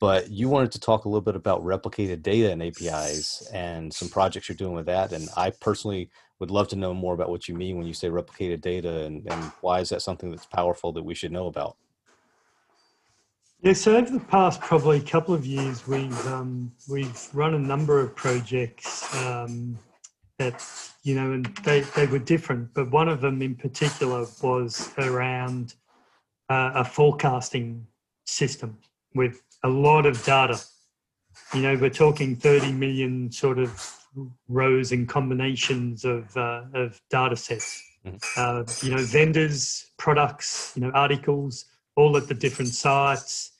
But 0.00 0.30
you 0.30 0.48
wanted 0.48 0.72
to 0.72 0.80
talk 0.80 1.06
a 1.06 1.08
little 1.08 1.22
bit 1.22 1.36
about 1.36 1.64
replicated 1.64 2.22
data 2.22 2.52
and 2.52 2.62
APIs 2.62 3.42
and 3.52 3.92
some 3.94 4.08
projects 4.10 4.48
you're 4.48 4.56
doing 4.56 4.74
with 4.74 4.86
that. 4.86 5.12
And 5.12 5.28
I 5.36 5.50
personally 5.50 6.10
would 6.40 6.50
love 6.52 6.68
to 6.68 6.76
know 6.76 6.94
more 6.94 7.14
about 7.14 7.30
what 7.30 7.48
you 7.48 7.54
mean 7.56 7.78
when 7.78 7.86
you 7.86 7.94
say 7.94 8.08
replicated 8.08 8.60
data 8.60 9.04
and, 9.04 9.26
and 9.30 9.52
why 9.62 9.80
is 9.80 9.90
that 9.90 10.02
something 10.02 10.30
that's 10.30 10.46
powerful 10.46 10.92
that 10.92 11.04
we 11.04 11.14
should 11.14 11.32
know 11.32 11.46
about? 11.48 11.76
Yeah, 13.64 13.72
so 13.72 13.96
over 13.96 14.10
the 14.10 14.20
past 14.20 14.60
probably 14.60 15.00
couple 15.00 15.32
of 15.32 15.46
years, 15.46 15.88
we've 15.88 16.26
um, 16.26 16.70
we've 16.86 17.28
run 17.32 17.54
a 17.54 17.58
number 17.58 17.98
of 17.98 18.14
projects 18.14 19.14
um, 19.24 19.78
that 20.38 20.62
you 21.02 21.14
know, 21.14 21.32
and 21.32 21.46
they, 21.64 21.80
they 21.80 22.04
were 22.04 22.18
different. 22.18 22.74
But 22.74 22.90
one 22.90 23.08
of 23.08 23.22
them 23.22 23.40
in 23.40 23.54
particular 23.54 24.26
was 24.42 24.92
around 24.98 25.76
uh, 26.50 26.72
a 26.74 26.84
forecasting 26.84 27.86
system 28.26 28.76
with 29.14 29.40
a 29.62 29.68
lot 29.70 30.04
of 30.04 30.22
data. 30.26 30.60
You 31.54 31.62
know, 31.62 31.74
we're 31.74 31.88
talking 31.88 32.36
30 32.36 32.70
million 32.72 33.32
sort 33.32 33.58
of 33.58 33.98
rows 34.46 34.92
and 34.92 35.08
combinations 35.08 36.04
of 36.04 36.36
uh, 36.36 36.64
of 36.74 37.00
data 37.08 37.34
sets. 37.34 37.82
Mm-hmm. 38.04 38.16
Uh, 38.36 38.86
you 38.86 38.94
know, 38.94 39.02
vendors, 39.02 39.86
products, 39.96 40.74
you 40.76 40.82
know, 40.82 40.90
articles, 40.90 41.64
all 41.96 42.14
at 42.18 42.28
the 42.28 42.34
different 42.34 42.74
sites 42.74 43.52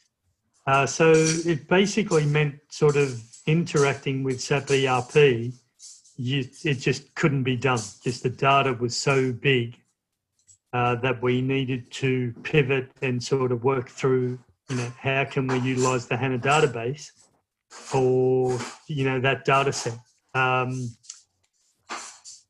uh, 0.66 0.86
so 0.86 1.12
it 1.12 1.68
basically 1.68 2.24
meant 2.24 2.58
sort 2.70 2.96
of 2.96 3.22
interacting 3.46 4.22
with 4.22 4.40
SAP 4.40 4.70
ERP. 4.70 5.52
You, 6.16 6.44
it 6.62 6.74
just 6.74 7.14
couldn't 7.14 7.42
be 7.42 7.56
done. 7.56 7.78
Just 8.02 8.22
the 8.22 8.30
data 8.30 8.72
was 8.72 8.96
so 8.96 9.32
big 9.32 9.76
uh, 10.72 10.94
that 10.96 11.22
we 11.22 11.42
needed 11.42 11.90
to 11.90 12.34
pivot 12.42 12.90
and 13.02 13.22
sort 13.22 13.52
of 13.52 13.62
work 13.64 13.88
through. 13.88 14.38
You 14.70 14.76
know, 14.76 14.92
how 14.98 15.24
can 15.24 15.46
we 15.46 15.58
utilize 15.58 16.06
the 16.06 16.16
HANA 16.16 16.38
database 16.38 17.10
for 17.68 18.58
you 18.86 19.04
know 19.04 19.20
that 19.20 19.44
data 19.44 19.72
set? 19.72 19.98
Um, 20.34 20.90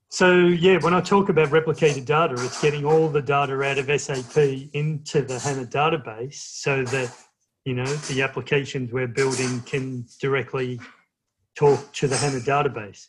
so 0.08 0.32
yeah, 0.32 0.78
when 0.78 0.94
I 0.94 1.00
talk 1.00 1.28
about 1.28 1.48
replicated 1.48 2.04
data, 2.04 2.34
it's 2.34 2.62
getting 2.62 2.84
all 2.84 3.08
the 3.08 3.20
data 3.20 3.60
out 3.62 3.78
of 3.78 4.00
SAP 4.00 4.36
into 4.72 5.22
the 5.22 5.40
HANA 5.40 5.66
database 5.66 6.34
so 6.34 6.84
that 6.84 7.12
you 7.64 7.74
know 7.74 7.84
the 7.84 8.22
applications 8.22 8.92
we're 8.92 9.06
building 9.06 9.60
can 9.62 10.04
directly 10.20 10.80
talk 11.54 11.92
to 11.92 12.08
the 12.08 12.16
HANA 12.16 12.40
database. 12.40 13.08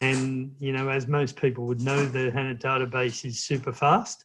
And 0.00 0.54
you 0.60 0.72
know, 0.72 0.88
as 0.88 1.08
most 1.08 1.36
people 1.36 1.66
would 1.66 1.80
know, 1.80 2.04
the 2.04 2.30
HANA 2.30 2.56
database 2.56 3.24
is 3.24 3.40
super 3.40 3.72
fast 3.72 4.24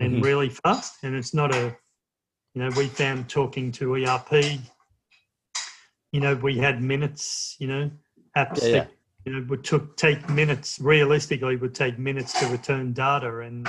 and 0.00 0.14
mm-hmm. 0.14 0.22
really 0.22 0.48
fast, 0.48 0.96
and 1.02 1.14
it's 1.14 1.34
not 1.34 1.54
a 1.54 1.76
you 2.54 2.62
know 2.62 2.70
we 2.76 2.86
found 2.86 3.28
talking 3.28 3.70
to 3.72 3.94
ERP. 3.94 4.58
You 6.12 6.20
know, 6.20 6.34
we 6.36 6.58
had 6.58 6.82
minutes. 6.82 7.56
You 7.58 7.68
know, 7.68 7.90
apps 8.36 8.62
yeah, 8.62 8.68
yeah. 8.68 8.72
that 8.72 8.90
you 9.26 9.32
know 9.32 9.46
would 9.48 9.64
took 9.64 9.96
take 9.96 10.28
minutes. 10.30 10.78
Realistically, 10.80 11.56
would 11.56 11.74
take 11.74 11.98
minutes 11.98 12.38
to 12.40 12.46
return 12.46 12.94
data, 12.94 13.40
and 13.40 13.68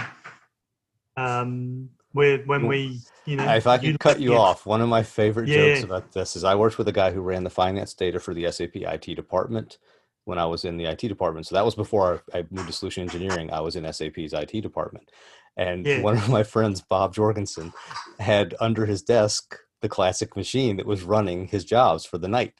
um, 1.17 1.89
where 2.13 2.37
when 2.39 2.67
we 2.67 3.01
you 3.25 3.35
know 3.35 3.53
if 3.53 3.67
i 3.67 3.77
could 3.77 3.99
cut 3.99 4.19
you 4.19 4.35
off 4.35 4.65
one 4.65 4.81
of 4.81 4.87
my 4.87 5.03
favorite 5.03 5.47
yeah. 5.47 5.57
jokes 5.57 5.83
about 5.83 6.11
this 6.13 6.35
is 6.35 6.43
i 6.43 6.55
worked 6.55 6.77
with 6.77 6.87
a 6.87 6.91
guy 6.91 7.11
who 7.11 7.21
ran 7.21 7.43
the 7.43 7.49
finance 7.49 7.93
data 7.93 8.19
for 8.19 8.33
the 8.33 8.49
sap 8.51 8.75
it 8.75 9.15
department 9.15 9.77
when 10.25 10.37
i 10.37 10.45
was 10.45 10.63
in 10.63 10.77
the 10.77 10.85
it 10.85 10.97
department. 10.99 11.45
So 11.45 11.55
that 11.55 11.65
was 11.65 11.75
before 11.75 12.23
i 12.33 12.45
moved 12.49 12.67
to 12.67 12.73
solution 12.73 13.03
engineering. 13.03 13.51
I 13.51 13.59
was 13.59 13.75
in 13.75 13.83
sap's 13.91 14.33
it 14.33 14.61
department. 14.61 15.11
And 15.57 15.85
yeah. 15.85 16.01
one 16.01 16.17
of 16.17 16.29
my 16.29 16.43
friends 16.43 16.81
bob 16.81 17.13
jorgensen 17.13 17.73
had 18.19 18.55
under 18.59 18.85
his 18.85 19.01
desk 19.01 19.57
the 19.81 19.89
classic 19.89 20.35
machine 20.37 20.77
that 20.77 20.85
was 20.85 21.03
running 21.03 21.47
his 21.47 21.65
jobs 21.65 22.05
for 22.05 22.17
the 22.17 22.29
night. 22.29 22.53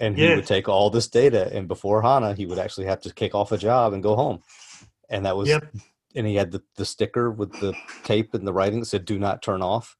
And 0.00 0.18
he 0.18 0.34
would 0.34 0.46
take 0.46 0.68
all 0.68 0.90
this 0.90 1.06
data 1.06 1.54
and 1.54 1.68
before 1.68 2.02
hana 2.02 2.34
he 2.34 2.46
would 2.46 2.58
actually 2.58 2.86
have 2.86 3.00
to 3.02 3.12
kick 3.12 3.34
off 3.34 3.52
a 3.52 3.58
job 3.58 3.92
and 3.92 4.02
go 4.02 4.16
home. 4.16 4.42
And 5.08 5.26
that 5.26 5.36
was 5.36 5.48
yep 5.48 5.72
and 6.14 6.26
he 6.26 6.34
had 6.34 6.50
the, 6.52 6.62
the 6.76 6.84
sticker 6.84 7.30
with 7.30 7.52
the 7.60 7.74
tape 8.04 8.34
and 8.34 8.46
the 8.46 8.52
writing 8.52 8.80
that 8.80 8.86
said 8.86 9.04
"Do 9.04 9.18
not 9.18 9.42
turn 9.42 9.62
off," 9.62 9.96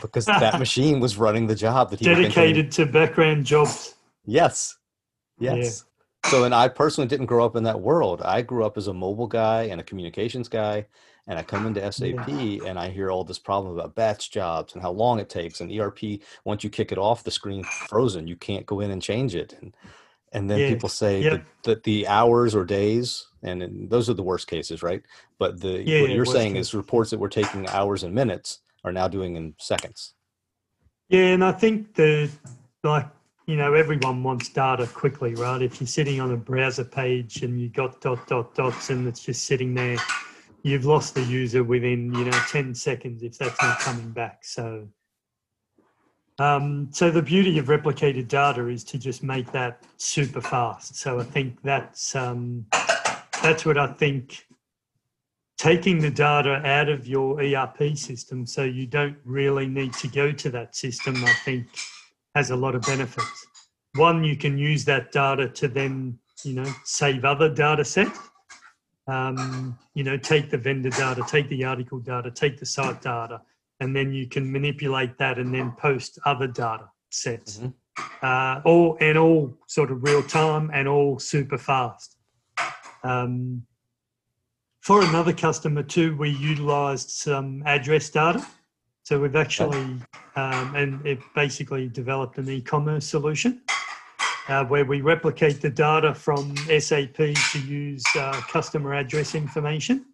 because 0.00 0.26
that 0.26 0.58
machine 0.58 1.00
was 1.00 1.16
running 1.16 1.46
the 1.46 1.54
job 1.54 1.90
that 1.90 2.00
he 2.00 2.04
dedicated 2.04 2.70
to 2.72 2.86
background 2.86 3.44
jobs. 3.44 3.94
Yes, 4.24 4.76
yes. 5.38 5.84
Yeah. 6.24 6.30
So, 6.30 6.44
and 6.44 6.54
I 6.54 6.68
personally 6.68 7.08
didn't 7.08 7.26
grow 7.26 7.44
up 7.44 7.56
in 7.56 7.62
that 7.62 7.80
world. 7.80 8.22
I 8.22 8.42
grew 8.42 8.64
up 8.64 8.76
as 8.76 8.88
a 8.88 8.92
mobile 8.92 9.28
guy 9.28 9.62
and 9.62 9.80
a 9.80 9.84
communications 9.84 10.48
guy, 10.48 10.86
and 11.26 11.38
I 11.38 11.42
come 11.42 11.66
into 11.66 11.92
SAP 11.92 12.28
yeah. 12.28 12.64
and 12.66 12.78
I 12.78 12.90
hear 12.90 13.10
all 13.10 13.24
this 13.24 13.38
problem 13.38 13.72
about 13.78 13.94
batch 13.94 14.30
jobs 14.30 14.74
and 14.74 14.82
how 14.82 14.90
long 14.90 15.20
it 15.20 15.30
takes, 15.30 15.60
and 15.60 15.72
ERP 15.72 16.20
once 16.44 16.64
you 16.64 16.70
kick 16.70 16.92
it 16.92 16.98
off, 16.98 17.24
the 17.24 17.30
screen 17.30 17.62
frozen. 17.62 18.26
You 18.26 18.36
can't 18.36 18.66
go 18.66 18.80
in 18.80 18.90
and 18.90 19.00
change 19.00 19.34
it, 19.34 19.54
and 19.60 19.74
and 20.32 20.50
then 20.50 20.58
yeah. 20.58 20.68
people 20.68 20.88
say 20.88 21.22
yep. 21.22 21.32
that, 21.32 21.44
that, 21.62 21.82
the 21.84 22.06
hours 22.06 22.54
or 22.54 22.64
days 22.64 23.26
and, 23.42 23.62
and, 23.62 23.90
those 23.90 24.10
are 24.10 24.14
the 24.14 24.22
worst 24.22 24.46
cases 24.46 24.82
right 24.82 25.02
but 25.38 25.60
the 25.60 25.82
yeah, 25.82 26.00
what 26.00 26.10
yeah, 26.10 26.16
you're 26.16 26.24
saying 26.24 26.54
case. 26.54 26.68
is 26.68 26.74
reports 26.74 27.10
that 27.10 27.18
were 27.18 27.28
taking 27.28 27.68
hours 27.68 28.02
and 28.02 28.14
minutes 28.14 28.60
are 28.84 28.92
now 28.92 29.08
doing 29.08 29.36
in 29.36 29.54
seconds 29.58 30.14
yeah 31.08 31.26
and 31.26 31.44
i 31.44 31.52
think 31.52 31.94
the 31.94 32.30
like 32.84 33.06
you 33.46 33.56
know 33.56 33.72
everyone 33.74 34.22
wants 34.22 34.48
data 34.50 34.86
quickly 34.86 35.34
right 35.34 35.62
if 35.62 35.80
you're 35.80 35.88
sitting 35.88 36.20
on 36.20 36.32
a 36.32 36.36
browser 36.36 36.84
page 36.84 37.42
and 37.42 37.60
you 37.60 37.68
got 37.68 38.00
dot 38.00 38.26
dot 38.26 38.54
dots 38.54 38.90
and 38.90 39.06
it's 39.08 39.20
just 39.20 39.46
sitting 39.46 39.74
there 39.74 39.96
you've 40.62 40.84
lost 40.84 41.14
the 41.14 41.22
user 41.22 41.64
within 41.64 42.12
you 42.14 42.24
know 42.24 42.38
10 42.48 42.74
seconds 42.74 43.22
if 43.22 43.38
that's 43.38 43.60
not 43.62 43.78
coming 43.78 44.10
back 44.10 44.44
so 44.44 44.86
um, 46.38 46.88
so 46.90 47.10
the 47.10 47.22
beauty 47.22 47.58
of 47.58 47.66
replicated 47.66 48.28
data 48.28 48.68
is 48.68 48.84
to 48.84 48.98
just 48.98 49.22
make 49.22 49.50
that 49.52 49.82
super 49.96 50.40
fast. 50.40 50.96
So 50.96 51.18
I 51.18 51.24
think 51.24 51.60
that's 51.62 52.14
um, 52.14 52.66
that's 53.42 53.64
what 53.64 53.78
I 53.78 53.88
think. 53.88 54.44
Taking 55.56 55.98
the 55.98 56.10
data 56.10 56.64
out 56.64 56.88
of 56.88 57.08
your 57.08 57.42
ERP 57.42 57.96
system, 57.96 58.46
so 58.46 58.62
you 58.62 58.86
don't 58.86 59.16
really 59.24 59.66
need 59.66 59.92
to 59.94 60.06
go 60.06 60.30
to 60.30 60.50
that 60.50 60.76
system, 60.76 61.16
I 61.24 61.32
think 61.44 61.66
has 62.36 62.50
a 62.50 62.56
lot 62.56 62.76
of 62.76 62.82
benefits. 62.82 63.46
One, 63.96 64.22
you 64.22 64.36
can 64.36 64.56
use 64.56 64.84
that 64.84 65.10
data 65.10 65.48
to 65.48 65.66
then, 65.66 66.16
you 66.44 66.54
know, 66.54 66.72
save 66.84 67.24
other 67.24 67.52
data 67.52 67.84
sets. 67.84 68.20
Um, 69.08 69.76
you 69.94 70.04
know, 70.04 70.16
take 70.16 70.48
the 70.48 70.58
vendor 70.58 70.90
data, 70.90 71.24
take 71.26 71.48
the 71.48 71.64
article 71.64 71.98
data, 71.98 72.30
take 72.30 72.58
the 72.60 72.66
site 72.66 73.02
data, 73.02 73.40
and 73.80 73.94
then 73.94 74.12
you 74.12 74.28
can 74.28 74.50
manipulate 74.50 75.18
that 75.18 75.38
and 75.38 75.54
then 75.54 75.72
post 75.78 76.18
other 76.24 76.46
data 76.46 76.88
sets. 77.10 77.58
Mm-hmm. 77.58 77.68
Uh, 78.22 78.60
all 78.64 78.96
and 79.00 79.18
all 79.18 79.56
sort 79.66 79.90
of 79.90 80.02
real 80.02 80.22
time 80.22 80.70
and 80.72 80.86
all 80.86 81.18
super 81.18 81.58
fast. 81.58 82.16
Um, 83.02 83.62
for 84.80 85.02
another 85.02 85.32
customer 85.32 85.82
too, 85.82 86.16
we 86.16 86.30
utilised 86.30 87.18
some 87.20 87.62
address 87.66 88.08
data. 88.10 88.44
So 89.02 89.20
we've 89.20 89.36
actually 89.36 90.00
um, 90.36 90.74
and 90.74 91.04
it 91.06 91.18
basically 91.34 91.88
developed 91.88 92.38
an 92.38 92.48
e-commerce 92.48 93.06
solution 93.06 93.62
uh, 94.48 94.64
where 94.64 94.84
we 94.84 95.00
replicate 95.00 95.60
the 95.60 95.70
data 95.70 96.14
from 96.14 96.56
SAP 96.78 97.14
to 97.16 97.60
use 97.66 98.04
uh, 98.16 98.32
customer 98.48 98.94
address 98.94 99.34
information 99.34 100.06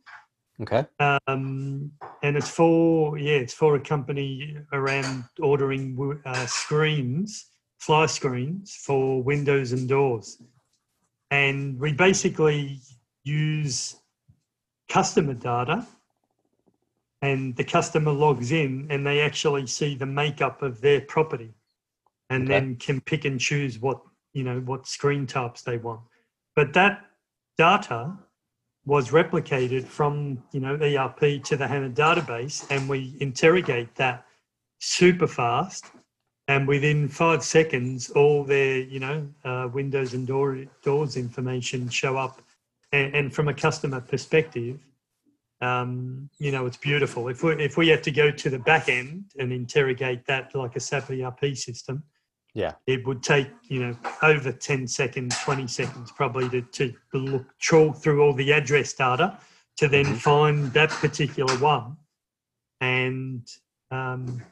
Okay. 0.61 0.87
Um, 1.01 1.91
and 2.23 2.37
it's 2.37 2.49
for 2.49 3.19
yeah, 3.19 3.35
it's 3.35 3.55
for 3.55 3.75
a 3.75 3.81
company 3.81 4.57
around 4.73 5.25
ordering 5.41 6.21
uh, 6.25 6.47
screens, 6.47 7.47
fly 7.79 8.07
screens 8.07 8.77
for 8.77 9.23
windows 9.23 9.73
and 9.73 9.89
doors, 9.89 10.41
and 11.31 11.79
we 11.81 11.93
basically 11.93 12.81
use 13.25 13.97
customer 14.89 15.35
data, 15.35 15.85
and 17.21 17.57
the 17.57 17.65
customer 17.65 18.13
logs 18.13 18.53
in 18.53 18.87
and 18.91 19.05
they 19.05 19.21
actually 19.21 19.67
see 19.67 19.97
the 19.97 20.07
makeup 20.07 20.63
of 20.63 20.81
their 20.81 21.01
property, 21.01 21.53
and 22.31 22.45
okay. 22.45 22.53
then 22.53 22.77
can 22.77 23.01
pick 23.01 23.25
and 23.25 23.41
choose 23.41 23.81
what 23.81 24.01
you 24.35 24.45
know 24.45 24.61
what 24.61 24.87
screen 24.87 25.27
types 25.27 25.63
they 25.63 25.79
want. 25.79 26.03
But 26.55 26.75
that 26.75 27.07
data 27.59 28.17
was 28.87 29.11
replicated 29.11 29.85
from 29.85 30.43
you 30.53 30.61
know 30.61 30.75
ERP 30.75 31.43
to 31.45 31.57
the 31.57 31.67
HANA 31.67 31.91
database, 31.91 32.67
and 32.71 32.89
we 32.89 33.17
interrogate 33.21 33.95
that 33.95 34.27
super 34.79 35.27
fast, 35.27 35.87
and 36.49 36.69
within 36.69 37.09
five 37.09 37.43
seconds, 37.43 38.11
all 38.11 38.45
their 38.45 38.79
you 38.79 39.01
know 39.01 39.27
uh, 39.45 39.69
windows 39.73 40.15
and 40.15 40.27
door, 40.27 40.65
doors 40.83 41.17
information 41.17 41.89
show 41.89 42.17
up, 42.17 42.43
and, 42.93 43.15
and 43.15 43.35
from 43.35 43.49
a 43.49 43.55
customer 43.55 44.01
perspective, 44.01 44.79
um, 45.61 46.29
you 46.39 46.53
know 46.53 46.67
it's 46.67 46.77
beautiful. 46.77 47.29
If 47.29 47.43
we 47.43 47.53
if 47.55 47.77
we 47.77 47.89
had 47.89 48.03
to 48.05 48.11
go 48.11 48.31
to 48.31 48.51
the 48.51 48.59
back 48.59 48.89
end 48.89 49.33
and 49.39 49.53
interrogate 49.53 50.27
that 50.27 50.55
like 50.55 50.77
a 50.77 50.81
SAP 50.81 51.11
ERP 51.11 51.57
system, 51.57 52.03
yeah 52.55 52.73
it 52.87 53.07
would 53.07 53.23
take 53.23 53.49
you 53.65 53.85
know 53.85 53.97
over 54.23 54.53
10 54.53 54.87
seconds 54.87 55.37
20 55.43 55.67
seconds 55.67 56.13
probably 56.13 56.49
to, 56.49 56.63
to 57.13 57.19
look 57.19 57.45
trawl 57.59 57.93
through 57.93 58.23
all 58.23 58.33
the 58.33 58.53
address 58.53 58.93
data 58.95 59.39
to 59.77 59.89
then 59.89 60.05
mm-hmm. 60.05 60.15
find 60.15 60.73
that 60.73 60.91
particular 60.91 61.55
one 61.59 61.97
and 62.81 63.47
um, 63.91 64.43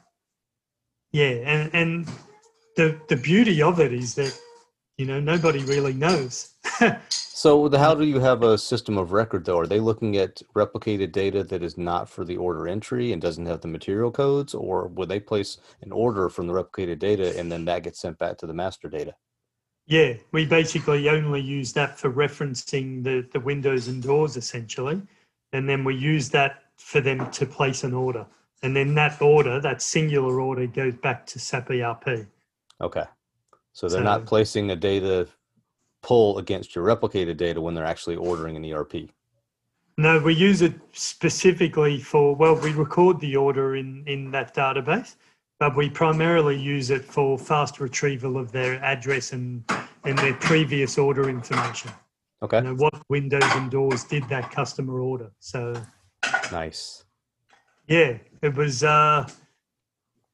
yeah 1.11 1.29
and, 1.45 1.69
and 1.73 2.07
the 2.75 2.99
the 3.07 3.15
beauty 3.15 3.61
of 3.61 3.79
it 3.79 3.93
is 3.93 4.15
that 4.15 4.37
you 4.97 5.05
know 5.05 5.19
nobody 5.19 5.63
really 5.63 5.93
knows. 5.93 6.53
so 7.09 7.67
the, 7.67 7.79
how 7.79 7.95
do 7.95 8.05
you 8.05 8.19
have 8.19 8.43
a 8.43 8.57
system 8.57 8.97
of 8.97 9.11
record 9.11 9.45
though? 9.45 9.59
Are 9.59 9.67
they 9.67 9.79
looking 9.79 10.17
at 10.17 10.41
replicated 10.55 11.11
data 11.11 11.43
that 11.43 11.63
is 11.63 11.77
not 11.77 12.09
for 12.09 12.23
the 12.23 12.37
order 12.37 12.67
entry 12.67 13.11
and 13.11 13.21
doesn't 13.21 13.45
have 13.45 13.61
the 13.61 13.67
material 13.67 14.11
codes, 14.11 14.53
or 14.53 14.87
would 14.87 15.09
they 15.09 15.19
place 15.19 15.57
an 15.81 15.91
order 15.91 16.29
from 16.29 16.47
the 16.47 16.53
replicated 16.53 16.99
data 16.99 17.37
and 17.37 17.51
then 17.51 17.65
that 17.65 17.83
gets 17.83 17.99
sent 17.99 18.17
back 18.17 18.37
to 18.39 18.47
the 18.47 18.53
master 18.53 18.87
data? 18.87 19.15
Yeah, 19.85 20.13
we 20.31 20.45
basically 20.45 21.09
only 21.09 21.41
use 21.41 21.73
that 21.73 21.99
for 21.99 22.11
referencing 22.11 23.03
the, 23.03 23.27
the 23.33 23.39
windows 23.39 23.87
and 23.87 24.01
doors 24.01 24.37
essentially. 24.37 25.01
And 25.51 25.67
then 25.67 25.83
we 25.83 25.95
use 25.95 26.29
that 26.29 26.63
for 26.77 27.01
them 27.01 27.29
to 27.31 27.45
place 27.45 27.83
an 27.83 27.93
order. 27.93 28.25
And 28.63 28.75
then 28.75 28.95
that 28.95 29.21
order, 29.21 29.59
that 29.59 29.81
singular 29.81 30.39
order, 30.39 30.65
goes 30.67 30.95
back 30.95 31.25
to 31.27 31.39
SAP 31.39 31.69
ERP. 31.69 32.27
Okay. 32.79 33.03
So 33.73 33.87
they're 33.87 33.99
so, 33.99 34.03
not 34.03 34.25
placing 34.25 34.71
a 34.71 34.75
data 34.75 35.27
pull 36.01 36.37
against 36.37 36.75
your 36.75 36.85
replicated 36.85 37.37
data 37.37 37.59
when 37.61 37.73
they're 37.73 37.85
actually 37.85 38.15
ordering 38.15 38.55
an 38.55 38.71
ERP. 38.71 39.09
No, 39.97 40.19
we 40.19 40.33
use 40.33 40.61
it 40.61 40.73
specifically 40.91 41.99
for, 41.99 42.35
well, 42.35 42.55
we 42.55 42.71
record 42.71 43.19
the 43.19 43.35
order 43.35 43.75
in, 43.75 44.03
in 44.07 44.31
that 44.31 44.55
database 44.55 45.15
but 45.63 45.77
we 45.77 45.89
primarily 45.89 46.59
use 46.59 46.89
it 46.89 47.05
for 47.05 47.37
fast 47.37 47.79
retrieval 47.79 48.37
of 48.37 48.51
their 48.51 48.83
address 48.83 49.31
and, 49.31 49.63
and 50.03 50.17
their 50.17 50.33
previous 50.33 50.97
order 50.97 51.29
information. 51.29 51.89
Okay. 52.41 52.57
You 52.57 52.63
know, 52.63 52.75
what 52.75 53.01
windows 53.07 53.49
and 53.55 53.71
doors 53.71 54.03
did 54.03 54.27
that 54.27 54.51
customer 54.51 54.99
order? 54.99 55.31
So 55.39 55.73
nice. 56.51 57.05
Yeah, 57.87 58.17
it 58.41 58.55
was 58.55 58.83
a 58.83 59.25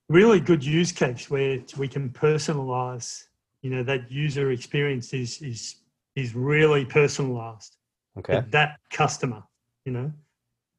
really 0.07 0.39
good 0.39 0.65
use 0.65 0.91
case 0.91 1.29
where 1.29 1.59
we 1.77 1.87
can 1.87 2.09
personalize. 2.09 3.25
You 3.61 3.69
know, 3.71 3.83
that 3.83 4.11
user 4.11 4.51
experience 4.51 5.13
is 5.13 5.41
is 5.41 5.75
is 6.15 6.35
really 6.35 6.85
personalized. 6.85 7.77
Okay. 8.17 8.43
That 8.49 8.79
customer, 8.91 9.43
you 9.85 9.91
know. 9.91 10.11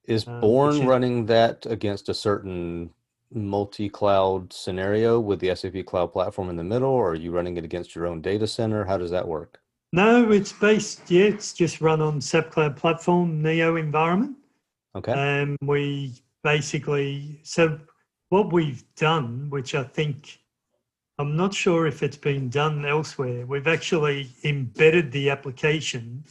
Is 0.05 0.27
uh, 0.27 0.41
Born 0.41 0.87
running 0.87 1.27
that 1.27 1.67
against 1.67 2.09
a 2.09 2.15
certain 2.15 2.91
multi-cloud 3.33 4.53
scenario 4.53 5.21
with 5.21 5.39
the 5.41 5.55
SAP 5.55 5.87
Cloud 5.87 6.13
Platform 6.13 6.51
in 6.51 6.57
the 6.57 6.65
middle, 6.65 6.91
or 6.91 7.11
are 7.11 7.15
you 7.15 7.31
running 7.31 7.57
it 7.57 7.65
against 7.65 7.95
your 7.95 8.07
own 8.07 8.21
data 8.21 8.47
center? 8.47 8.85
How 8.85 8.99
does 8.99 9.11
that 9.11 9.27
work? 9.27 9.61
No, 9.93 10.31
it's 10.31 10.53
based. 10.53 11.11
Yeah, 11.11 11.25
it's 11.25 11.53
just 11.53 11.81
run 11.81 12.01
on 12.01 12.21
SAP 12.21 12.51
Cloud 12.51 12.77
Platform 12.77 13.43
Neo 13.43 13.77
environment. 13.77 14.37
Okay. 14.97 15.13
And 15.13 15.57
we 15.63 16.15
basically 16.43 17.41
so 17.43 17.79
what 18.31 18.53
we've 18.53 18.85
done, 18.97 19.51
which 19.51 19.75
I 19.75 19.85
think 19.85 20.40
I'm 21.21 21.37
not 21.37 21.53
sure 21.53 21.87
if 21.87 22.03
it's 22.03 22.17
been 22.17 22.49
done 22.49 22.87
elsewhere. 22.87 23.45
We've 23.45 23.67
actually 23.67 24.31
embedded 24.43 25.13
the 25.13 25.29
application 25.29 26.25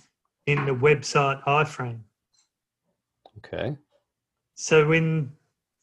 in 0.47 0.65
the 0.65 0.71
website 0.71 1.43
iframe. 1.43 1.99
Okay. 3.37 3.77
So 4.55 4.87
when 4.87 5.31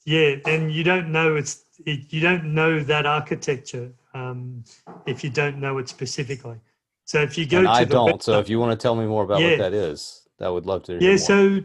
yeah, 0.04 0.36
and 0.44 0.72
you 0.72 0.82
don't 0.82 1.12
know 1.12 1.36
it's 1.36 1.62
it, 1.84 2.12
you 2.12 2.20
don't 2.20 2.52
know 2.52 2.80
that 2.80 3.06
architecture 3.06 3.92
um, 4.12 4.64
if 5.06 5.22
you 5.22 5.30
don't 5.30 5.58
know 5.60 5.78
it 5.78 5.88
specifically. 5.88 6.58
So 7.04 7.22
if 7.22 7.38
you 7.38 7.46
go, 7.46 7.58
and 7.58 7.66
to 7.68 7.72
I 7.72 7.84
don't. 7.84 8.10
Website, 8.10 8.22
so 8.24 8.40
if 8.40 8.48
you 8.48 8.58
want 8.58 8.72
to 8.72 8.82
tell 8.82 8.96
me 8.96 9.06
more 9.06 9.22
about 9.22 9.40
yeah, 9.40 9.50
what 9.50 9.58
that 9.58 9.72
is, 9.72 10.26
I 10.40 10.48
would 10.48 10.66
love 10.66 10.82
to. 10.84 10.98
yeah. 11.00 11.16
So 11.16 11.60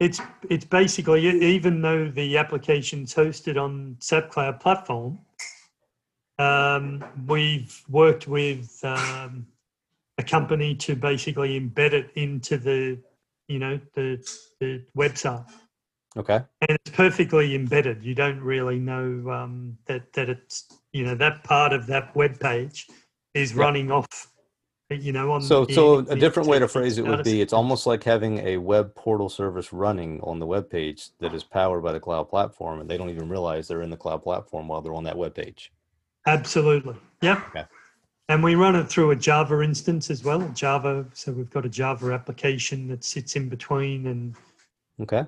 it's 0.00 0.20
it's 0.50 0.64
basically 0.64 1.28
even 1.28 1.80
though 1.80 2.08
the 2.08 2.38
application's 2.38 3.14
hosted 3.14 3.56
on 3.56 3.96
SAP 4.00 4.30
Cloud 4.30 4.58
Platform, 4.58 5.20
um, 6.42 7.04
we've 7.26 7.82
worked 7.88 8.26
with 8.26 8.78
um, 8.84 9.46
a 10.18 10.22
company 10.22 10.74
to 10.76 10.96
basically 10.96 11.60
embed 11.60 11.92
it 11.92 12.10
into 12.14 12.56
the 12.58 12.98
you 13.48 13.58
know 13.58 13.78
the 13.94 14.24
the 14.60 14.84
website. 14.96 15.46
Okay. 16.16 16.40
And 16.68 16.78
it's 16.84 16.90
perfectly 16.94 17.54
embedded. 17.54 18.04
You 18.04 18.14
don't 18.14 18.40
really 18.40 18.78
know 18.78 19.30
um, 19.30 19.78
that 19.86 20.12
that 20.12 20.28
it's 20.28 20.68
you 20.92 21.04
know 21.04 21.14
that 21.14 21.44
part 21.44 21.72
of 21.72 21.86
that 21.86 22.14
web 22.14 22.38
page 22.38 22.88
is 23.34 23.52
yep. 23.52 23.58
running 23.58 23.90
off. 23.90 24.28
You 24.90 25.12
know, 25.12 25.32
on 25.32 25.40
so 25.40 25.64
the, 25.64 25.72
so 25.72 25.98
a 26.00 26.16
different 26.16 26.50
way 26.50 26.58
to 26.58 26.68
phrase 26.68 26.98
it 26.98 27.06
would 27.06 27.24
be 27.24 27.40
it's 27.40 27.54
almost 27.54 27.86
like 27.86 28.04
having 28.04 28.46
a 28.46 28.58
web 28.58 28.94
portal 28.94 29.30
service 29.30 29.72
running 29.72 30.20
on 30.20 30.38
the 30.38 30.44
web 30.44 30.68
page 30.68 31.08
that 31.18 31.32
is 31.32 31.42
powered 31.42 31.82
by 31.82 31.92
the 31.92 32.00
cloud 32.00 32.28
platform, 32.28 32.78
and 32.78 32.90
they 32.90 32.98
don't 32.98 33.08
even 33.08 33.30
realize 33.30 33.68
they're 33.68 33.80
in 33.80 33.88
the 33.88 33.96
cloud 33.96 34.22
platform 34.22 34.68
while 34.68 34.82
they're 34.82 34.92
on 34.92 35.04
that 35.04 35.16
web 35.16 35.34
page. 35.34 35.72
Absolutely. 36.26 36.96
Yeah. 37.20 37.42
Okay. 37.48 37.64
And 38.28 38.42
we 38.42 38.54
run 38.54 38.76
it 38.76 38.88
through 38.88 39.10
a 39.10 39.16
Java 39.16 39.60
instance 39.60 40.10
as 40.10 40.24
well. 40.24 40.48
Java, 40.54 41.04
so 41.12 41.32
we've 41.32 41.50
got 41.50 41.66
a 41.66 41.68
Java 41.68 42.12
application 42.12 42.88
that 42.88 43.04
sits 43.04 43.36
in 43.36 43.48
between 43.48 44.06
and. 44.06 44.34
Okay. 45.00 45.26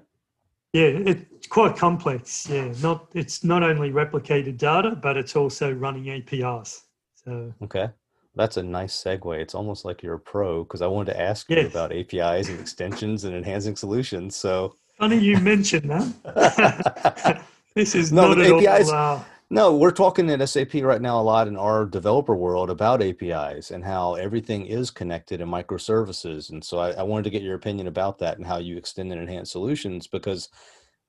Yeah, 0.72 0.86
it's 1.06 1.46
quite 1.46 1.76
complex. 1.76 2.48
Yeah, 2.48 2.72
not 2.82 3.08
it's 3.14 3.44
not 3.44 3.62
only 3.62 3.92
replicated 3.92 4.58
data, 4.58 4.96
but 5.00 5.16
it's 5.16 5.36
also 5.36 5.72
running 5.72 6.10
APIs. 6.10 6.82
So 7.14 7.54
okay, 7.62 7.90
that's 8.34 8.56
a 8.56 8.62
nice 8.62 9.00
segue. 9.00 9.38
It's 9.38 9.54
almost 9.54 9.84
like 9.84 10.02
you're 10.02 10.14
a 10.14 10.18
pro 10.18 10.64
because 10.64 10.82
I 10.82 10.88
wanted 10.88 11.12
to 11.12 11.20
ask 11.20 11.48
yes. 11.48 11.62
you 11.62 11.68
about 11.68 11.92
APIs 11.92 12.48
and 12.48 12.58
extensions 12.58 13.22
and 13.22 13.36
enhancing 13.36 13.76
solutions. 13.76 14.34
So 14.34 14.74
funny 14.98 15.18
you 15.18 15.38
mentioned 15.38 15.90
that. 15.90 17.40
this 17.76 17.94
is 17.94 18.12
no, 18.12 18.34
not 18.34 18.44
APIs. 18.44 18.90
All, 18.90 19.18
uh, 19.18 19.24
no, 19.54 19.76
we're 19.76 19.92
talking 19.92 20.28
at 20.30 20.48
SAP 20.48 20.74
right 20.82 21.00
now 21.00 21.20
a 21.20 21.22
lot 21.22 21.46
in 21.46 21.56
our 21.56 21.86
developer 21.86 22.34
world 22.34 22.70
about 22.70 23.00
APIs 23.00 23.70
and 23.70 23.84
how 23.84 24.14
everything 24.14 24.66
is 24.66 24.90
connected 24.90 25.40
in 25.40 25.48
microservices. 25.48 26.50
And 26.50 26.62
so 26.64 26.78
I, 26.78 26.90
I, 26.90 27.04
wanted 27.04 27.22
to 27.22 27.30
get 27.30 27.42
your 27.42 27.54
opinion 27.54 27.86
about 27.86 28.18
that 28.18 28.36
and 28.36 28.44
how 28.44 28.58
you 28.58 28.76
extend 28.76 29.12
and 29.12 29.20
enhance 29.20 29.52
solutions 29.52 30.08
because 30.08 30.48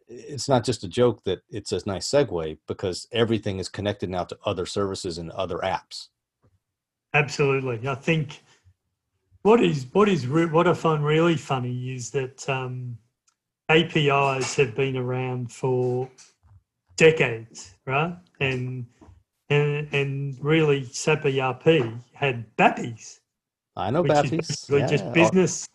it's 0.07 0.47
not 0.47 0.63
just 0.63 0.83
a 0.83 0.87
joke 0.87 1.23
that 1.23 1.39
it's 1.49 1.71
a 1.71 1.81
nice 1.87 2.07
segue 2.07 2.59
because 2.67 3.07
everything 3.11 3.57
is 3.57 3.67
connected 3.67 4.11
now 4.11 4.25
to 4.25 4.37
other 4.45 4.67
services 4.67 5.17
and 5.17 5.31
other 5.31 5.57
apps. 5.63 6.09
Absolutely. 7.15 7.87
I 7.87 7.95
think 7.95 8.43
what 9.41 9.59
is 9.59 9.87
what 9.91 10.07
is 10.07 10.27
what 10.27 10.67
I 10.67 10.75
find 10.75 11.03
really 11.03 11.35
funny 11.35 11.95
is 11.95 12.11
that 12.11 12.47
um, 12.47 12.95
APIs 13.69 14.55
have 14.57 14.75
been 14.75 14.97
around 14.97 15.51
for 15.51 16.11
decades, 16.95 17.73
right? 17.87 18.15
And 18.39 18.85
and 19.49 19.87
and 19.93 20.37
really 20.43 20.85
SAP 20.85 21.25
ERP 21.25 21.83
had 22.13 22.45
BAPIs. 22.57 23.19
I 23.75 23.91
know 23.91 24.03
BAPIs. 24.03 24.69
Yeah. 24.69 24.87
just 24.87 25.11
business. 25.13 25.67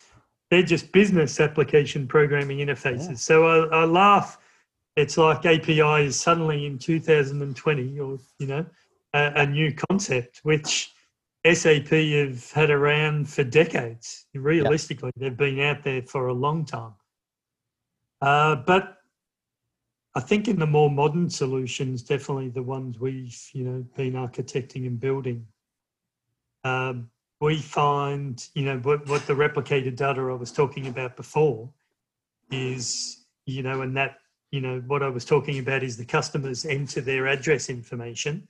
They're 0.49 0.63
just 0.63 0.91
business 0.91 1.39
application 1.39 2.07
programming 2.07 2.57
interfaces. 2.57 3.09
Yeah. 3.09 3.15
So 3.15 3.45
I, 3.45 3.81
I 3.81 3.85
laugh. 3.85 4.37
It's 4.97 5.17
like 5.17 5.45
API 5.45 6.05
is 6.05 6.19
suddenly 6.19 6.65
in 6.65 6.77
2020, 6.77 7.99
or 7.99 8.17
you 8.39 8.47
know, 8.47 8.65
a, 9.13 9.31
a 9.35 9.45
new 9.45 9.73
concept 9.89 10.41
which 10.43 10.91
SAP 11.49 11.87
have 11.87 12.51
had 12.51 12.69
around 12.69 13.29
for 13.29 13.43
decades. 13.43 14.25
Realistically, 14.33 15.11
they've 15.17 15.35
been 15.35 15.59
out 15.61 15.83
there 15.83 16.01
for 16.01 16.27
a 16.27 16.33
long 16.33 16.65
time. 16.65 16.93
Uh, 18.21 18.55
but 18.55 18.97
I 20.13 20.19
think 20.19 20.47
in 20.47 20.59
the 20.59 20.67
more 20.67 20.89
modern 20.89 21.29
solutions, 21.29 22.03
definitely 22.03 22.49
the 22.49 22.63
ones 22.63 22.99
we've 22.99 23.39
you 23.53 23.63
know 23.63 23.85
been 23.95 24.13
architecting 24.13 24.85
and 24.87 24.99
building, 24.99 25.47
um, 26.63 27.09
we 27.39 27.57
find 27.57 28.47
you 28.53 28.65
know 28.65 28.77
what, 28.79 29.07
what 29.07 29.25
the 29.25 29.33
replicated 29.33 29.95
data 29.95 30.21
I 30.21 30.33
was 30.33 30.51
talking 30.51 30.87
about 30.87 31.15
before 31.15 31.69
is 32.51 33.25
you 33.45 33.63
know 33.63 33.81
and 33.81 33.95
that 33.95 34.17
you 34.51 34.59
know 34.59 34.83
what 34.87 35.01
I 35.01 35.07
was 35.07 35.23
talking 35.23 35.59
about 35.59 35.83
is 35.83 35.95
the 35.95 36.05
customers 36.05 36.65
enter 36.65 37.01
their 37.01 37.27
address 37.27 37.69
information. 37.69 38.47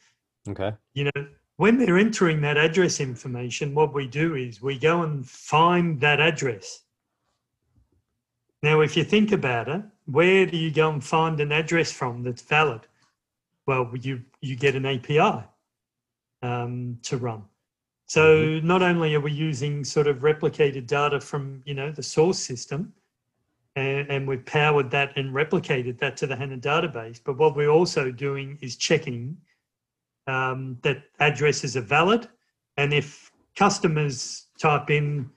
Okay. 0.50 0.74
You 0.94 1.06
know 1.06 1.28
when 1.58 1.78
they're 1.78 2.00
entering 2.00 2.42
that 2.42 2.58
address 2.58 3.00
information, 3.00 3.76
what 3.76 3.94
we 3.94 4.08
do 4.08 4.34
is 4.34 4.64
we 4.64 4.80
go 4.80 5.04
and 5.04 5.30
find 5.30 6.02
that 6.02 6.20
address. 6.20 6.82
Now, 8.64 8.82
if 8.82 8.98
you 8.98 9.04
think 9.04 9.32
about 9.32 9.68
it, 9.68 9.84
where 10.06 10.46
do 10.46 10.58
you 10.58 10.72
go 10.72 10.90
and 10.90 11.04
find 11.04 11.40
an 11.40 11.52
address 11.52 11.92
from 11.92 12.24
that's 12.24 12.42
valid? 12.42 12.82
Well, 13.66 13.92
you 14.02 14.22
you 14.42 14.56
get 14.56 14.76
an 14.76 14.86
API 14.86 15.46
um, 16.42 16.98
to 17.04 17.18
run. 17.18 17.44
So 18.08 18.36
mm-hmm. 18.36 18.68
not 18.68 18.82
only 18.82 19.16
are 19.16 19.22
we 19.22 19.32
using 19.32 19.86
sort 19.86 20.08
of 20.08 20.18
replicated 20.18 20.88
data 20.88 21.20
from 21.22 21.62
you 21.66 21.74
know 21.74 21.92
the 21.92 22.04
source 22.04 22.40
system, 22.40 22.94
and, 23.76 24.10
and 24.10 24.28
we've 24.28 24.46
powered 24.46 24.92
that 24.92 25.16
and 25.16 25.34
replicated 25.34 25.98
that 26.00 26.18
to 26.18 26.28
the 26.28 26.36
HANA 26.36 26.58
database, 26.58 27.22
but 27.24 27.38
what 27.38 27.56
we're 27.56 27.70
also 27.70 28.12
doing 28.12 28.58
is 28.62 28.76
checking 28.76 29.38
um, 30.28 30.78
that 30.82 31.04
addresses 31.20 31.78
are 31.78 31.82
valid, 31.82 32.28
and 32.78 32.94
if 32.94 33.32
customers 33.56 34.48
type 34.60 34.90
in 34.90 35.30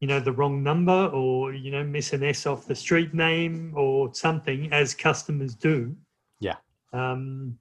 you 0.00 0.08
know 0.08 0.20
the 0.20 0.32
wrong 0.32 0.62
number 0.62 1.06
or 1.08 1.52
you 1.52 1.70
know 1.70 1.84
miss 1.84 2.12
an 2.12 2.22
s 2.22 2.46
off 2.46 2.66
the 2.66 2.74
street 2.74 3.14
name 3.14 3.72
or 3.76 4.12
something 4.14 4.72
as 4.72 4.94
customers 4.94 5.54
do 5.54 5.94
yeah 6.40 6.56
um, 6.92 7.58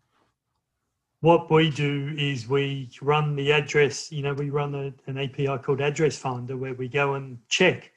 what 1.21 1.49
we 1.49 1.69
do 1.71 2.13
is 2.17 2.47
we 2.47 2.89
run 3.01 3.35
the 3.35 3.51
address, 3.51 4.11
you 4.11 4.21
know, 4.21 4.33
we 4.33 4.49
run 4.49 4.75
a, 4.75 4.93
an 5.09 5.17
API 5.17 5.57
called 5.57 5.81
Address 5.81 6.17
Finder 6.17 6.55
where 6.57 6.75
we 6.75 6.87
go 6.87 7.15
and 7.15 7.39
check 7.49 7.91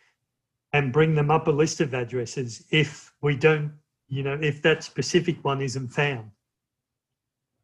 and 0.73 0.93
bring 0.93 1.15
them 1.15 1.31
up 1.31 1.47
a 1.47 1.51
list 1.51 1.81
of 1.81 1.93
addresses 1.95 2.65
if 2.71 3.13
we 3.21 3.37
don't, 3.37 3.73
you 4.09 4.23
know, 4.23 4.39
if 4.41 4.63
that 4.63 4.83
specific 4.83 5.45
one 5.45 5.61
isn't 5.61 5.89
found. 5.89 6.31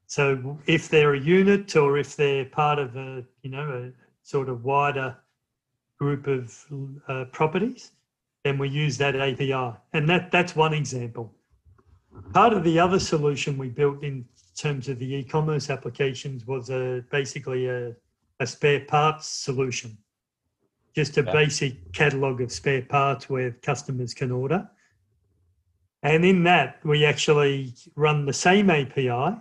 So 0.06 0.58
if 0.66 0.88
they're 0.88 1.14
a 1.14 1.20
unit 1.20 1.74
or 1.74 1.98
if 1.98 2.16
they're 2.16 2.44
part 2.44 2.78
of 2.78 2.94
a, 2.96 3.24
you 3.42 3.50
know, 3.50 3.68
a 3.70 3.92
sort 4.22 4.48
of 4.48 4.64
wider 4.64 5.16
group 5.98 6.26
of 6.26 6.54
uh, 7.08 7.24
properties, 7.32 7.92
then 8.44 8.58
we 8.58 8.68
use 8.68 8.96
that 8.98 9.16
API. 9.16 9.76
And 9.92 10.08
that, 10.08 10.30
that's 10.30 10.54
one 10.54 10.74
example. 10.74 11.34
Part 12.32 12.52
of 12.52 12.64
the 12.64 12.78
other 12.78 12.98
solution 12.98 13.58
we 13.58 13.68
built 13.68 14.02
in 14.02 14.24
terms 14.56 14.88
of 14.88 14.98
the 14.98 15.14
e-commerce 15.16 15.68
applications 15.70 16.46
was 16.46 16.70
a 16.70 17.04
basically 17.10 17.66
a, 17.66 17.94
a 18.40 18.46
spare 18.46 18.84
parts 18.86 19.26
solution. 19.26 19.96
Just 20.94 21.18
a 21.18 21.22
yeah. 21.22 21.32
basic 21.32 21.92
catalog 21.92 22.40
of 22.40 22.50
spare 22.50 22.82
parts 22.82 23.28
where 23.28 23.50
customers 23.50 24.14
can 24.14 24.30
order. 24.30 24.68
And 26.02 26.24
in 26.24 26.44
that, 26.44 26.78
we 26.84 27.04
actually 27.04 27.74
run 27.96 28.26
the 28.26 28.32
same 28.32 28.70
API 28.70 29.36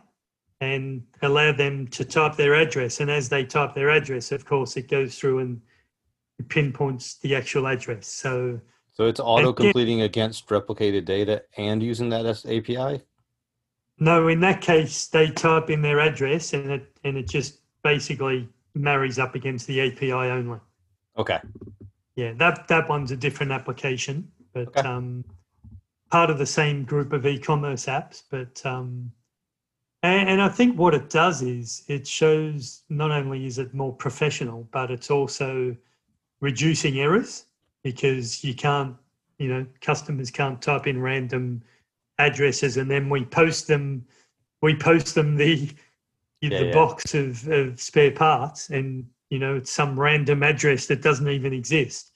and 0.62 1.04
allow 1.22 1.52
them 1.52 1.88
to 1.90 2.04
type 2.04 2.36
their 2.36 2.56
address. 2.56 3.00
And 3.00 3.12
as 3.12 3.30
they 3.30 3.46
type 3.46 3.74
their 3.74 3.90
address, 3.90 4.32
of 4.32 4.46
course, 4.46 4.76
it 4.78 4.90
goes 4.90 5.18
through 5.18 5.40
and 5.40 5.62
pinpoints 6.44 7.16
the 7.20 7.36
actual 7.36 7.68
address. 7.68 8.08
So, 8.08 8.60
so 8.94 9.06
it's 9.06 9.20
auto 9.20 9.54
completing 9.54 10.02
against 10.02 10.48
replicated 10.48 11.06
data 11.06 11.44
and 11.58 11.82
using 11.82 12.10
that 12.10 12.26
as 12.26 12.46
API. 12.46 13.02
No, 13.98 14.28
in 14.28 14.42
that 14.42 14.62
case, 14.62 15.08
they 15.08 15.30
type 15.30 15.70
in 15.70 15.82
their 15.82 16.00
address 16.00 16.54
and 16.54 16.72
it 16.72 16.98
and 17.04 17.18
it 17.18 17.30
just 17.30 17.60
basically 17.84 18.50
marries 18.74 19.20
up 19.20 19.36
against 19.36 19.68
the 19.68 19.80
API 19.82 20.12
only. 20.12 20.60
Okay. 21.18 21.40
Yeah, 22.16 22.34
that 22.38 22.68
that 22.68 22.90
one's 22.90 23.12
a 23.12 23.18
different 23.18 23.52
application, 23.52 24.30
but 24.54 24.68
okay. 24.68 24.82
um, 24.82 25.24
part 26.12 26.30
of 26.30 26.38
the 26.38 26.46
same 26.46 26.84
group 26.84 27.14
of 27.14 27.26
e-commerce 27.26 27.86
apps. 27.86 28.24
But 28.30 28.66
um, 28.66 29.12
and, 30.04 30.30
and 30.30 30.42
I 30.42 30.50
think 30.50 30.78
what 30.78 30.94
it 30.94 31.10
does 31.10 31.42
is 31.42 31.84
it 31.88 32.06
shows 32.06 32.84
not 32.90 33.12
only 33.12 33.46
is 33.46 33.60
it 33.60 33.74
more 33.74 33.94
professional, 33.94 34.68
but 34.72 34.92
it's 34.92 35.10
also 35.10 35.76
reducing 36.46 37.00
errors 37.00 37.46
because 37.84 38.44
you 38.44 38.54
can't, 38.54 38.96
you 39.40 39.48
know, 39.48 39.66
customers 39.82 40.30
can't 40.30 40.62
type 40.62 40.86
in 40.86 41.02
random 41.02 41.64
addresses 42.20 42.78
and 42.78 42.90
then 42.90 43.10
we 43.10 43.26
post 43.26 43.68
them 43.68 44.06
we 44.62 44.74
post 44.76 45.16
them 45.16 45.36
the 45.36 45.70
yeah, 46.42 46.60
the 46.60 46.66
yeah. 46.68 46.74
box 46.74 47.14
of, 47.16 47.46
of 47.48 47.82
spare 47.82 48.12
parts 48.12 48.70
and 48.70 49.06
you 49.30 49.40
know 49.40 49.56
it's 49.56 49.72
some 49.72 50.00
random 50.00 50.44
address 50.44 50.86
that 50.86 51.02
doesn't 51.02 51.28
even 51.28 51.52
exist. 51.52 52.12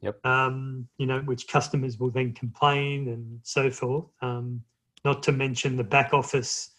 Yep. 0.00 0.24
Um, 0.24 0.88
you 0.98 1.06
know 1.06 1.20
which 1.22 1.48
customers 1.48 1.98
will 1.98 2.10
then 2.10 2.32
complain 2.32 3.08
and 3.08 3.40
so 3.42 3.68
forth. 3.68 4.06
Um, 4.22 4.62
not 5.04 5.22
to 5.24 5.32
mention 5.32 5.76
the 5.76 5.84
back 5.96 6.14
office 6.14 6.70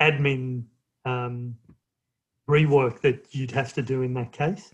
admin 0.00 0.62
um, 1.04 1.56
rework 2.48 3.00
that 3.00 3.26
you'd 3.32 3.50
have 3.50 3.72
to 3.74 3.82
do 3.82 4.02
in 4.02 4.14
that 4.14 4.30
case 4.30 4.72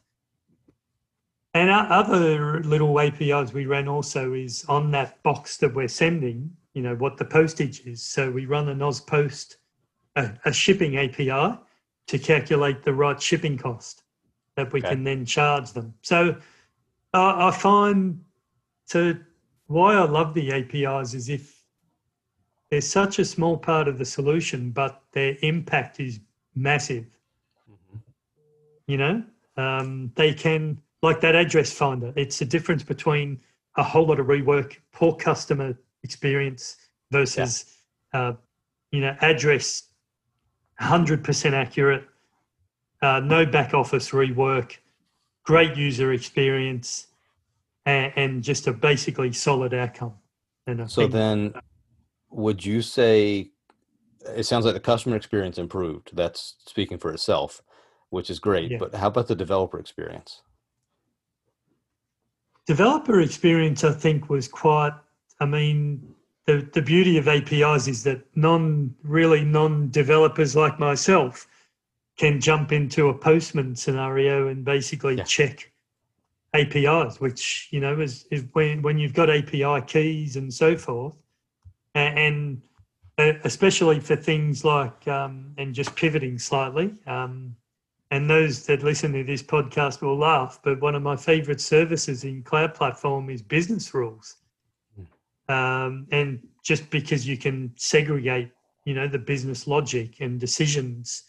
and 1.55 1.71
our 1.71 1.91
other 1.91 2.63
little 2.63 2.99
apis 2.99 3.53
we 3.53 3.67
ran 3.67 3.89
also 3.89 4.33
is 4.33 4.65
on 4.69 4.91
that 4.93 5.23
box 5.23 5.57
that 5.59 5.75
we're 5.75 5.89
sending 5.89 6.57
you 6.75 6.83
know 6.83 6.95
what 6.97 7.17
the 7.17 7.25
postage 7.25 7.81
is. 7.87 8.03
So 8.03 8.31
we 8.31 8.47
run 8.47 8.69
an 8.69 8.79
AusPost, 8.79 9.57
a, 10.17 10.31
a 10.45 10.53
shipping 10.53 10.97
API 10.97 11.59
to 12.09 12.19
calculate 12.19 12.83
the 12.83 12.93
right 12.93 13.21
shipping 13.21 13.59
cost 13.59 14.03
that 14.57 14.73
we 14.73 14.81
okay. 14.81 14.91
can 14.91 15.05
then 15.05 15.25
charge 15.25 15.73
them. 15.73 15.95
So 16.03 16.37
uh, 17.15 17.35
I 17.37 17.51
find 17.51 18.21
to 18.89 19.21
why 19.67 19.95
I 19.95 20.05
love 20.05 20.35
the 20.35 20.53
APIs 20.53 21.15
is 21.15 21.29
if 21.29 21.63
they're 22.71 22.81
such 22.81 23.19
a 23.19 23.25
small 23.25 23.57
part 23.57 23.87
of 23.87 23.99
the 23.99 24.05
solution, 24.05 24.71
but 24.71 25.03
their 25.13 25.37
impact 25.43 26.01
is 26.01 26.21
massive. 26.55 27.05
Mm-hmm. 27.71 27.99
You 28.87 28.97
know, 28.97 29.25
um, 29.57 30.13
they 30.15 30.33
can 30.33 30.81
like 31.03 31.21
that 31.21 31.35
address 31.35 31.73
finder. 31.73 32.13
It's 32.17 32.39
the 32.39 32.45
difference 32.45 32.83
between 32.83 33.41
a 33.77 33.83
whole 33.83 34.07
lot 34.07 34.21
of 34.21 34.27
rework, 34.27 34.77
poor 34.93 35.15
customer 35.15 35.77
experience 36.03 36.77
versus 37.11 37.77
yeah. 38.13 38.21
uh, 38.21 38.33
you 38.91 39.01
know 39.01 39.17
address 39.21 39.85
100% 40.81 41.53
accurate 41.53 42.05
uh, 43.03 43.21
no 43.21 43.45
back 43.45 43.75
office 43.75 44.11
rework 44.11 44.79
great 45.45 45.77
user 45.77 46.13
experience 46.13 47.09
and, 47.87 48.13
and 48.17 48.43
just 48.43 48.67
a 48.67 48.73
basically 48.73 49.33
solid 49.33 49.75
outcome 49.75 50.15
and 50.67 50.83
I 50.83 50.87
so 50.87 51.07
then 51.07 51.55
would 52.31 52.65
you 52.65 52.83
say 52.83 53.51
it 54.35 54.45
sounds 54.45 54.65
like 54.65 54.75
the 54.75 54.81
customer 54.81 55.17
experience 55.17 55.59
improved 55.59 56.11
that's 56.15 56.55
speaking 56.67 56.99
for 56.99 57.13
itself 57.13 57.63
which 58.11 58.31
is 58.31 58.39
great 58.39 58.71
yeah. 58.71 58.79
but 58.79 58.95
how 58.95 59.09
about 59.09 59.29
the 59.29 59.35
developer 59.35 59.79
experience 59.79 60.43
developer 62.67 63.21
experience 63.21 63.85
i 63.85 63.93
think 63.93 64.29
was 64.29 64.49
quite 64.49 64.93
I 65.43 65.45
mean, 65.45 66.15
the, 66.47 66.69
the 66.73 66.83
beauty 66.83 67.19
of 67.19 67.27
APIs 67.27 67.89
is 67.89 68.05
that 68.05 68.25
non 68.37 68.95
really 69.03 69.45
non 69.45 69.91
developers 69.91 70.55
like 70.55 70.79
myself 70.79 71.49
can 72.17 72.41
jump 72.41 72.71
into 72.71 73.09
a 73.09 73.15
postman 73.15 73.75
scenario 73.75 74.47
and 74.47 74.65
basically 74.65 75.17
yeah. 75.17 75.25
check 75.25 75.73
APIs, 76.55 77.21
which 77.21 77.69
you 77.73 77.81
know 77.81 78.01
is, 78.01 78.27
is 78.31 78.45
when 78.53 78.83
when 78.83 78.99
you've 78.99 79.15
got 79.15 79.31
API 79.31 79.83
keys 79.85 80.37
and 80.37 80.55
so 80.55 80.77
forth, 80.77 81.15
and, 81.97 82.19
and 82.19 82.63
uh, 83.19 83.39
especially 83.43 83.99
for 83.99 84.15
things 84.15 84.65
like 84.65 85.09
um, 85.09 85.55
and 85.59 85.75
just 85.75 85.97
pivoting 85.97 86.39
slightly. 86.39 86.95
Um, 87.09 87.57
and 88.13 88.29
those 88.29 88.67
that 88.67 88.83
listen 88.83 89.11
to 89.15 89.25
this 89.25 89.43
podcast 89.43 90.03
will 90.03 90.19
laugh, 90.19 90.61
but 90.63 90.81
one 90.83 90.95
of 90.95 91.03
my 91.03 91.17
favorite 91.17 91.63
services 91.63 92.25
in 92.25 92.43
Cloud 92.43 92.75
Platform 92.75 93.31
is 93.31 93.41
business 93.41 93.95
rules 93.95 94.37
um, 95.49 96.07
and 96.13 96.47
just 96.63 96.89
because 96.91 97.27
you 97.27 97.39
can 97.39 97.73
segregate, 97.77 98.51
you 98.85 98.95
know, 98.95 99.09
the 99.09 99.19
business 99.19 99.67
logic 99.67 100.21
and 100.21 100.39
decisions 100.39 101.25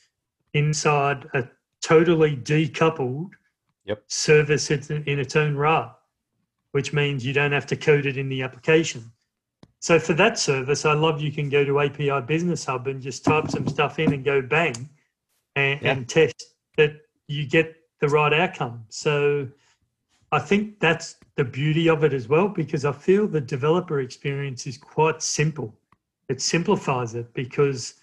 inside 0.53 1.25
a 1.33 1.47
totally 1.81 2.35
decoupled 2.35 3.29
yep. 3.85 4.03
service 4.07 4.69
in 4.69 5.19
its 5.19 5.37
own 5.37 5.55
right, 5.55 5.89
which 6.73 6.91
means 6.91 7.25
you 7.25 7.31
don't 7.31 7.53
have 7.53 7.65
to 7.67 7.77
code 7.77 8.05
it 8.05 8.17
in 8.17 8.27
the 8.27 8.41
application. 8.41 9.09
So 9.79 9.99
for 9.99 10.13
that 10.15 10.37
service, 10.37 10.85
I 10.85 10.93
love 10.93 11.21
you 11.21 11.31
can 11.31 11.49
go 11.49 11.63
to 11.63 11.79
API 11.79 12.21
Business 12.25 12.65
Hub 12.65 12.87
and 12.87 13.01
just 13.01 13.23
type 13.23 13.49
some 13.49 13.67
stuff 13.67 13.99
in 13.99 14.13
and 14.13 14.23
go 14.23 14.41
bang 14.41 14.89
and, 15.55 15.81
yeah. 15.81 15.91
and 15.91 16.07
test 16.07 16.52
that 16.77 17.01
you 17.27 17.45
get 17.47 17.75
the 17.99 18.09
right 18.09 18.33
outcome. 18.33 18.85
So 18.89 19.47
I 20.31 20.39
think 20.39 20.79
that's 20.79 21.15
the 21.35 21.43
beauty 21.43 21.89
of 21.89 22.03
it 22.03 22.13
as 22.13 22.27
well 22.27 22.47
because 22.47 22.85
I 22.85 22.91
feel 22.91 23.27
the 23.27 23.41
developer 23.41 24.01
experience 24.01 24.67
is 24.67 24.77
quite 24.77 25.21
simple. 25.21 25.73
It 26.29 26.41
simplifies 26.41 27.15
it 27.15 27.33
because 27.33 27.95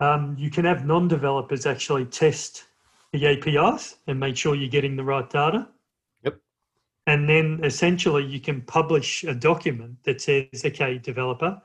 um, 0.00 0.36
you 0.38 0.50
can 0.50 0.64
have 0.64 0.84
non 0.84 1.08
developers 1.08 1.64
actually 1.64 2.06
test 2.06 2.64
the 3.12 3.26
APIs 3.26 3.96
and 4.06 4.18
make 4.18 4.36
sure 4.36 4.54
you're 4.54 4.68
getting 4.68 4.96
the 4.96 5.04
right 5.04 5.28
data. 5.28 5.68
Yep. 6.24 6.38
And 7.06 7.28
then 7.28 7.60
essentially 7.62 8.24
you 8.24 8.40
can 8.40 8.62
publish 8.62 9.24
a 9.24 9.34
document 9.34 9.96
that 10.04 10.20
says, 10.20 10.64
okay, 10.64 10.98
developer, 10.98 11.60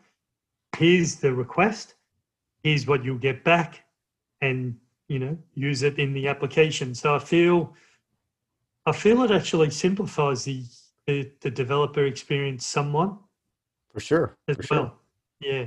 here's 0.78 1.16
the 1.16 1.34
request, 1.34 1.96
here's 2.64 2.86
what 2.86 3.04
you'll 3.04 3.18
get 3.18 3.44
back, 3.44 3.84
and 4.42 4.78
you 5.08 5.20
know, 5.20 5.38
use 5.54 5.84
it 5.84 6.00
in 6.00 6.14
the 6.14 6.28
application. 6.28 6.94
So 6.94 7.16
I 7.16 7.20
feel 7.20 7.74
I 8.86 8.92
feel 8.92 9.24
it 9.24 9.32
actually 9.32 9.70
simplifies 9.70 10.46
the 10.46 10.64
the, 11.06 11.32
the 11.42 11.52
developer 11.52 12.06
experience 12.06 12.66
somewhat. 12.66 13.14
For 13.94 14.00
sure. 14.00 14.38
As 14.48 14.58
for 14.58 14.76
well. 14.76 15.00
Sure. 15.42 15.54
Yeah. 15.54 15.66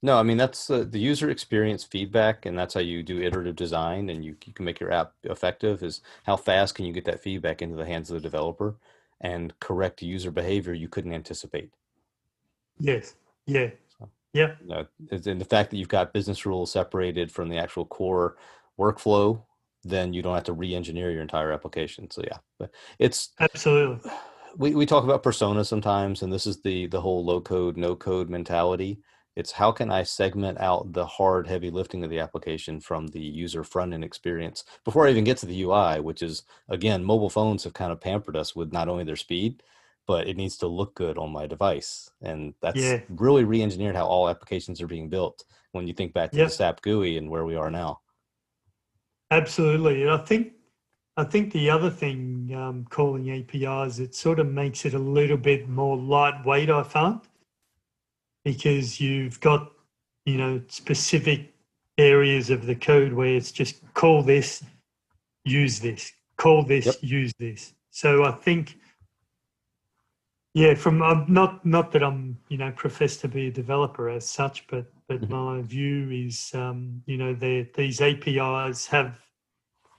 No, 0.00 0.16
I 0.16 0.22
mean 0.22 0.36
that's 0.36 0.70
uh, 0.70 0.84
the 0.88 1.00
user 1.00 1.28
experience 1.28 1.82
feedback, 1.84 2.46
and 2.46 2.56
that's 2.56 2.74
how 2.74 2.80
you 2.80 3.02
do 3.02 3.20
iterative 3.20 3.56
design, 3.56 4.10
and 4.10 4.24
you, 4.24 4.36
you 4.44 4.52
can 4.52 4.64
make 4.64 4.80
your 4.80 4.92
app 4.92 5.12
effective. 5.24 5.82
Is 5.82 6.00
how 6.24 6.36
fast 6.36 6.74
can 6.74 6.84
you 6.84 6.92
get 6.92 7.04
that 7.06 7.20
feedback 7.20 7.62
into 7.62 7.76
the 7.76 7.86
hands 7.86 8.10
of 8.10 8.14
the 8.14 8.20
developer 8.20 8.76
and 9.20 9.58
correct 9.60 10.02
user 10.02 10.30
behavior 10.30 10.72
you 10.72 10.88
couldn't 10.88 11.12
anticipate. 11.12 11.72
Yes. 12.78 13.14
Yeah. 13.46 13.70
Yeah. 14.32 14.54
You 14.60 14.68
know, 14.68 14.86
and 15.10 15.40
the 15.40 15.44
fact 15.44 15.70
that 15.70 15.78
you've 15.78 15.88
got 15.88 16.12
business 16.12 16.46
rules 16.46 16.70
separated 16.70 17.32
from 17.32 17.48
the 17.48 17.58
actual 17.58 17.84
core 17.86 18.36
workflow 18.78 19.44
then 19.84 20.12
you 20.12 20.22
don't 20.22 20.34
have 20.34 20.44
to 20.44 20.52
re-engineer 20.52 21.10
your 21.12 21.22
entire 21.22 21.52
application. 21.52 22.10
So 22.10 22.22
yeah, 22.26 22.38
but 22.58 22.74
it's 22.98 23.30
absolutely. 23.40 24.00
We, 24.56 24.74
we 24.74 24.86
talk 24.86 25.04
about 25.04 25.22
persona 25.22 25.64
sometimes, 25.64 26.22
and 26.22 26.32
this 26.32 26.46
is 26.46 26.62
the 26.62 26.86
the 26.86 27.00
whole 27.00 27.24
low 27.24 27.40
code, 27.40 27.76
no 27.76 27.94
code 27.94 28.28
mentality. 28.30 29.00
It's 29.36 29.52
how 29.52 29.70
can 29.72 29.90
I 29.90 30.02
segment 30.02 30.58
out 30.58 30.92
the 30.92 31.06
hard, 31.06 31.46
heavy 31.46 31.70
lifting 31.70 32.02
of 32.02 32.10
the 32.10 32.18
application 32.18 32.80
from 32.80 33.06
the 33.08 33.20
user 33.20 33.62
front 33.62 33.92
end 33.92 34.02
experience 34.04 34.64
before 34.84 35.06
I 35.06 35.10
even 35.10 35.24
get 35.24 35.36
to 35.38 35.46
the 35.46 35.60
UI, 35.62 36.00
which 36.00 36.22
is 36.22 36.42
again, 36.68 37.04
mobile 37.04 37.30
phones 37.30 37.64
have 37.64 37.74
kind 37.74 37.92
of 37.92 38.00
pampered 38.00 38.36
us 38.36 38.56
with 38.56 38.72
not 38.72 38.88
only 38.88 39.04
their 39.04 39.16
speed, 39.16 39.62
but 40.06 40.26
it 40.26 40.36
needs 40.36 40.56
to 40.58 40.66
look 40.66 40.94
good 40.94 41.18
on 41.18 41.30
my 41.30 41.46
device. 41.46 42.10
And 42.22 42.54
that's 42.62 42.96
Yeah. 42.98 43.00
really 43.08 43.44
re 43.44 43.62
engineered 43.62 43.96
how 43.96 44.06
all 44.06 44.28
applications 44.28 44.80
are 44.80 44.86
being 44.88 45.08
built 45.10 45.44
when 45.72 45.86
you 45.86 45.94
think 45.94 46.14
back 46.14 46.32
to 46.32 46.40
Yep. 46.40 46.46
the 46.46 46.50
SAP 46.50 46.80
GUI 46.82 47.16
and 47.18 47.30
where 47.30 47.44
we 47.44 47.54
are 47.56 47.70
now. 47.70 48.00
Absolutely, 49.30 50.02
and 50.02 50.10
I 50.10 50.18
think 50.18 50.52
I 51.16 51.24
think 51.24 51.52
the 51.52 51.68
other 51.70 51.90
thing 51.90 52.52
um, 52.54 52.86
calling 52.88 53.30
APIs 53.30 53.98
it 53.98 54.14
sort 54.14 54.38
of 54.38 54.46
makes 54.46 54.84
it 54.84 54.94
a 54.94 54.98
little 54.98 55.36
bit 55.36 55.68
more 55.68 55.96
lightweight. 55.96 56.70
I 56.70 56.82
found 56.82 57.22
because 58.44 59.00
you've 59.00 59.40
got 59.40 59.72
you 60.24 60.38
know 60.38 60.62
specific 60.68 61.52
areas 61.98 62.48
of 62.50 62.66
the 62.66 62.74
code 62.74 63.12
where 63.12 63.34
it's 63.34 63.52
just 63.52 63.82
call 63.94 64.22
this, 64.22 64.64
use 65.44 65.80
this, 65.80 66.12
call 66.36 66.62
this, 66.62 66.86
Yep. 66.86 66.96
use 67.02 67.32
this. 67.38 67.74
So 67.90 68.24
I 68.24 68.32
think. 68.32 68.78
Yeah, 70.58 70.74
from 70.74 71.02
um, 71.02 71.24
not 71.28 71.64
not 71.64 71.92
that 71.92 72.02
I'm 72.02 72.36
you 72.48 72.58
know 72.58 72.72
profess 72.72 73.16
to 73.18 73.28
be 73.28 73.46
a 73.46 73.50
developer 73.52 74.08
as 74.10 74.28
such, 74.28 74.66
but 74.66 74.86
but 75.06 75.20
Mhm. 75.20 75.28
my 75.30 75.62
view 75.62 76.10
is 76.10 76.52
um, 76.52 77.00
you 77.06 77.16
know 77.16 77.32
these 77.32 78.00
APIs 78.00 78.84
have 78.88 79.20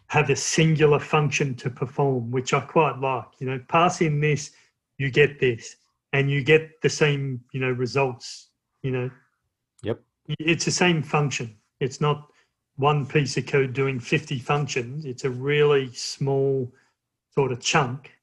have 0.08 0.30
a 0.30 0.36
singular 0.36 1.00
function 1.00 1.56
to 1.56 1.69
perform, 1.69 2.30
which 2.30 2.54
I 2.54 2.60
quite 2.60 3.00
like. 3.00 3.30
You 3.39 3.48
know, 3.48 3.60
pass 3.69 4.02
in 4.02 4.19
this, 4.19 4.52
you 4.98 5.10
get 5.10 5.39
this, 5.39 5.78
and 6.12 6.30
you 6.30 6.43
get 6.43 6.82
the 6.82 6.89
same 6.89 7.41
you 7.54 7.62
know 7.62 7.72
results. 7.72 8.50
You 8.84 8.91
know, 8.91 9.12
Yep. 9.84 10.02
it's 10.39 10.65
the 10.65 10.72
same 10.72 11.02
function. 11.04 11.56
It's 11.80 12.02
not 12.02 12.34
one 12.76 13.06
piece 13.06 13.38
of 13.38 13.45
code 13.45 13.72
doing 13.72 13.98
50 13.98 14.39
functions. 14.39 15.06
It's 15.06 15.24
a 15.24 15.30
really 15.30 15.93
small 15.93 16.74
sort 17.34 17.54
of 17.54 17.62
chunk 17.62 18.18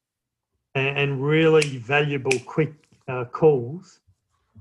and, 0.77 0.99
and 0.99 1.27
really 1.27 1.79
valuable 1.79 2.39
quick 2.45 2.75
uh, 3.09 3.25
calls 3.25 4.01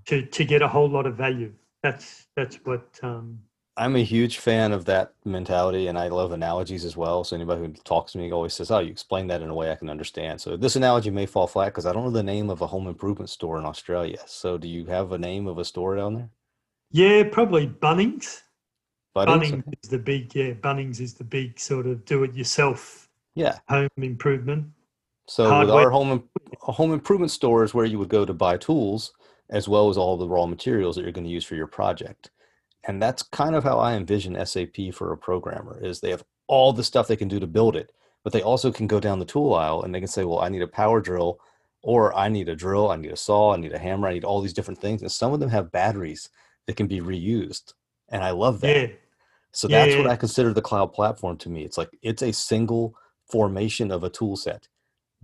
to, 0.06 0.26
to 0.26 0.46
get 0.46 0.62
a 0.62 0.68
whole 0.68 0.90
lot 0.90 1.06
of 1.06 1.16
value. 1.16 1.54
That's, 1.84 2.28
that's 2.36 2.56
what, 2.66 2.88
um, 3.04 3.40
I'm 3.78 3.98
a 3.98 4.04
huge 4.04 4.38
fan 4.38 4.72
of 4.72 4.86
that 4.86 5.14
mentality, 5.26 5.88
and 5.88 5.98
I 5.98 6.08
love 6.08 6.32
analogies 6.32 6.86
as 6.86 6.96
well. 6.96 7.26
So 7.26 7.36
anybody 7.36 7.62
who 7.62 7.74
talks 7.74 8.14
to 8.14 8.18
me 8.18 8.32
always 8.32 8.54
says, 8.54 8.72
"Oh, 8.72 8.80
you 8.80 8.90
explain 8.90 9.28
that 9.28 9.42
in 9.42 9.50
a 9.50 9.54
way 9.54 9.70
I 9.70 9.76
can 9.76 9.90
understand." 9.90 10.40
So 10.40 10.56
this 10.56 10.78
analogy 10.78 11.10
may 11.12 11.26
fall 11.26 11.46
flat 11.46 11.74
because 11.74 11.86
I 11.86 11.92
don't 11.92 12.06
know 12.06 12.10
the 12.10 12.24
name 12.24 12.50
of 12.50 12.62
a 12.62 12.68
home 12.68 12.88
improvement 12.88 13.30
store 13.30 13.60
in 13.60 13.66
Australia. 13.66 14.20
So 14.28 14.58
do 14.58 14.70
you 14.70 14.86
have 14.86 15.12
a 15.12 15.18
name 15.18 15.46
of 15.46 15.58
a 15.58 15.66
store 15.66 15.98
down 15.98 16.14
there? 16.14 16.30
yeah, 16.92 17.24
probably 17.30 17.68
Bunnings. 17.68 18.44
Bunnings? 19.14 19.26
Bunnings 19.28 19.60
Okay. 19.60 19.78
is 19.84 19.90
the 19.90 20.00
big, 20.00 20.34
yeah, 20.34 20.54
Bunnings 20.54 21.02
is 21.02 21.14
the 21.14 21.26
big 21.26 21.60
sort 21.60 21.86
of 21.86 22.06
do 22.06 22.24
it 22.24 22.34
yourself 22.34 23.10
Yeah. 23.36 23.60
home 23.68 23.90
improvement. 23.98 24.68
So 25.28 25.60
with 25.60 25.70
our 25.72 25.90
home 25.90 26.30
home 26.60 26.94
improvement 26.94 27.32
store 27.32 27.64
is 27.64 27.74
where 27.74 27.86
you 27.86 28.00
would 28.00 28.10
go 28.10 28.26
to 28.26 28.34
buy 28.34 28.58
tools 28.58 29.14
as 29.50 29.68
well 29.68 29.90
as 29.90 29.98
all 29.98 30.18
the 30.18 30.28
raw 30.28 30.46
materials 30.46 30.96
that 30.96 31.04
you're 31.04 31.12
going 31.12 31.26
to 31.26 31.32
use 31.32 31.46
for 31.46 31.56
your 31.56 31.68
project. 31.68 32.32
And 32.88 33.02
that's 33.02 33.24
kind 33.24 33.56
of 33.56 33.64
how 33.64 33.80
I 33.80 33.94
envision 33.94 34.44
SAP 34.46 34.94
for 34.94 35.12
a 35.12 35.18
programmer 35.18 35.80
is 35.84 36.00
they 36.00 36.12
have 36.12 36.24
all 36.48 36.74
the 36.74 36.84
stuff 36.84 37.08
they 37.08 37.16
can 37.16 37.28
do 37.28 37.40
to 37.40 37.48
build 37.48 37.76
it, 37.76 37.92
but 38.24 38.34
they 38.34 38.42
also 38.42 38.72
can 38.72 38.88
go 38.88 39.00
down 39.00 39.20
the 39.20 39.26
tool 39.26 39.54
aisle 39.54 39.84
and 39.84 39.94
they 39.94 40.00
can 40.00 40.08
say, 40.08 40.24
well, 40.24 40.40
I 40.40 40.50
need 40.50 40.62
a 40.62 40.68
power 40.68 41.02
drill 41.02 41.40
or 41.82 42.16
I 42.16 42.30
need 42.30 42.50
a 42.50 42.56
drill, 42.56 42.90
I 42.90 42.96
need 42.96 43.12
a 43.12 43.16
saw, 43.16 43.54
I 43.54 43.58
need 43.58 43.74
a 43.74 43.80
hammer, 43.80 44.08
I 44.08 44.14
need 44.14 44.24
all 44.24 44.42
these 44.42 44.54
different 44.54 44.80
things. 44.80 45.02
And 45.02 45.12
some 45.12 45.34
of 45.34 45.40
them 45.40 45.50
have 45.50 45.72
batteries 45.72 46.30
that 46.66 46.76
can 46.76 46.88
be 46.88 47.02
reused. 47.02 47.74
And 48.10 48.24
I 48.24 48.32
love 48.32 48.62
that. 48.62 48.68
Yeah, 48.68 48.96
So 49.52 49.68
Yeah, 49.68 49.86
that's 49.86 49.98
what. 49.98 50.08
I 50.08 50.16
consider 50.16 50.54
the 50.54 50.62
cloud 50.62 50.94
platform 50.94 51.38
to 51.38 51.50
me. 51.50 51.64
It's 51.64 51.78
like 51.78 51.90
it's 52.02 52.22
a 52.22 52.34
single 52.34 52.96
formation 53.28 53.92
of 53.92 54.04
a 54.04 54.10
tool 54.10 54.36
set 54.36 54.68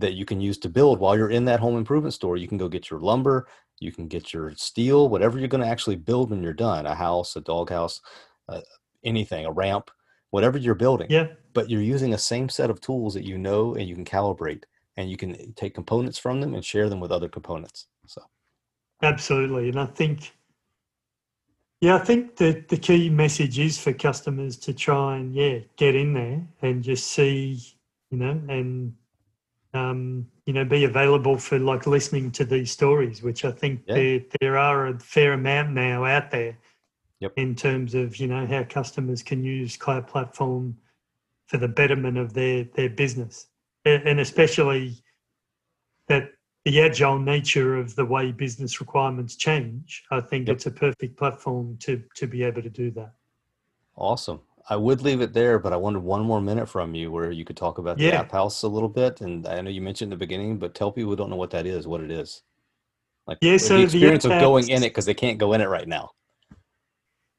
that 0.01 0.13
you 0.13 0.25
can 0.25 0.41
use 0.41 0.57
to 0.59 0.69
build 0.69 0.99
while 0.99 1.17
you're 1.17 1.29
in 1.29 1.45
that 1.45 1.59
home 1.59 1.77
improvement 1.77 2.13
store. 2.13 2.37
You 2.37 2.47
can 2.47 2.57
go 2.57 2.67
get 2.67 2.89
your 2.89 2.99
lumber, 2.99 3.47
you 3.79 3.91
can 3.91 4.07
get 4.07 4.33
your 4.33 4.53
steel, 4.55 5.09
whatever 5.09 5.39
you're 5.39 5.47
going 5.47 5.63
to 5.63 5.69
actually 5.69 5.95
build 5.95 6.29
when 6.29 6.43
you're 6.43 6.53
done 6.53 6.85
a 6.85 6.95
house, 6.95 7.35
a 7.35 7.41
doghouse, 7.41 8.01
uh, 8.49 8.61
anything, 9.03 9.45
a 9.45 9.51
ramp, 9.51 9.89
whatever 10.29 10.57
you're 10.57 10.75
building. 10.75 11.07
yeah, 11.09 11.27
But 11.53 11.69
you're 11.69 11.81
using 11.81 12.11
the 12.11 12.17
same 12.17 12.49
set 12.49 12.69
of 12.69 12.81
tools 12.81 13.13
that 13.13 13.25
you 13.25 13.37
know 13.37 13.75
and 13.75 13.87
you 13.87 13.95
can 13.95 14.05
calibrate 14.05 14.63
and 14.97 15.09
you 15.09 15.17
can 15.17 15.53
take 15.53 15.73
components 15.73 16.19
from 16.19 16.41
them 16.41 16.53
and 16.53 16.63
share 16.63 16.89
them 16.89 16.99
with 16.99 17.11
other 17.11 17.29
components. 17.29 17.87
So, 18.07 18.21
Absolutely. 19.01 19.69
And 19.69 19.79
I 19.79 19.85
think, 19.87 20.31
yeah, 21.79 21.95
I 21.95 21.99
think 21.99 22.35
that 22.37 22.67
the 22.67 22.77
key 22.77 23.09
message 23.09 23.57
is 23.57 23.79
for 23.79 23.93
customers 23.93 24.57
to 24.57 24.73
try 24.73 25.17
and, 25.17 25.33
yeah, 25.33 25.59
get 25.75 25.95
in 25.95 26.13
there 26.13 26.41
and 26.61 26.83
just 26.83 27.07
see, 27.07 27.59
you 28.11 28.17
know, 28.17 28.41
and, 28.49 28.93
um, 29.73 30.27
you 30.45 30.53
know, 30.53 30.65
be 30.65 30.83
available 30.83 31.37
for 31.37 31.57
like 31.59 31.87
listening 31.87 32.31
to 32.31 32.45
these 32.45 32.71
stories, 32.71 33.23
which 33.23 33.45
I 33.45 33.51
think 33.51 33.83
Yeah. 33.87 33.95
there, 33.95 34.19
there 34.39 34.57
are 34.57 34.87
a 34.87 34.99
fair 34.99 35.33
amount 35.33 35.71
now 35.71 36.03
out 36.05 36.31
there 36.31 36.57
Yep. 37.19 37.33
in 37.37 37.55
terms 37.55 37.95
of, 37.95 38.17
you 38.17 38.27
know, 38.27 38.45
how 38.45 38.63
customers 38.63 39.23
can 39.23 39.43
use 39.43 39.77
Cloud 39.77 40.07
Platform 40.07 40.77
for 41.47 41.57
the 41.57 41.67
betterment 41.67 42.17
of 42.17 42.33
their, 42.33 42.65
their 42.75 42.89
business. 42.89 43.47
And 43.85 44.19
especially 44.19 44.95
that 46.07 46.31
the 46.65 46.81
agile 46.81 47.17
nature 47.17 47.77
of 47.77 47.95
the 47.95 48.05
way 48.05 48.31
business 48.31 48.79
requirements 48.79 49.35
change, 49.35 50.03
I 50.11 50.21
think 50.21 50.47
Yep. 50.47 50.55
it's 50.55 50.65
a 50.67 50.71
perfect 50.71 51.17
platform 51.17 51.77
to 51.79 52.03
to 52.15 52.27
be 52.27 52.43
able 52.43 52.61
to 52.61 52.69
do 52.69 52.91
that. 52.91 53.13
awesome. 53.95 54.41
I 54.69 54.75
would 54.75 55.01
leave 55.01 55.21
it 55.21 55.33
there, 55.33 55.59
but 55.59 55.73
I 55.73 55.77
wanted 55.77 56.03
one 56.03 56.23
more 56.23 56.41
minute 56.41 56.67
from 56.67 56.93
you 56.95 57.11
where 57.11 57.31
you 57.31 57.45
could 57.45 57.57
talk 57.57 57.77
about 57.77 57.97
the 57.97 58.03
Yeah. 58.05 58.23
AppHaus 58.23 58.63
a 58.63 58.67
little 58.67 58.89
bit. 58.89 59.21
And 59.21 59.47
I 59.47 59.61
know 59.61 59.69
you 59.69 59.81
mentioned 59.81 60.11
in 60.11 60.17
the 60.17 60.25
beginning, 60.25 60.57
but 60.57 60.75
tell 60.75 60.91
people 60.91 61.11
who 61.11 61.15
don't 61.15 61.29
know 61.29 61.35
what 61.35 61.51
that 61.51 61.65
is, 61.65 61.87
what 61.87 62.01
it 62.01 62.11
is. 62.11 62.43
Like 63.27 63.39
Yeah, 63.41 63.57
so 63.57 63.77
the 63.77 63.83
experience 63.83 64.25
of 64.25 64.31
going 64.31 64.69
in 64.69 64.83
it 64.83 64.89
because 64.89 65.05
they 65.05 65.13
can't 65.13 65.37
go 65.37 65.53
in 65.53 65.61
it 65.61 65.67
right 65.67 65.87
now. 65.87 66.11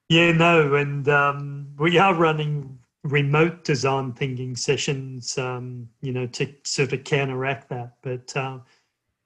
Yeah, 0.08 0.32
no, 0.32 0.74
and 0.74 1.08
um, 1.08 1.68
we 1.78 1.98
are 1.98 2.14
running 2.14 2.78
remote 3.04 3.64
design 3.64 4.12
thinking 4.12 4.54
sessions, 4.54 5.38
um, 5.38 5.88
you 6.02 6.12
know, 6.12 6.26
to 6.26 6.54
sort 6.64 6.92
of 6.92 7.04
counteract 7.04 7.68
that. 7.70 7.96
But 8.02 8.36
uh, 8.36 8.58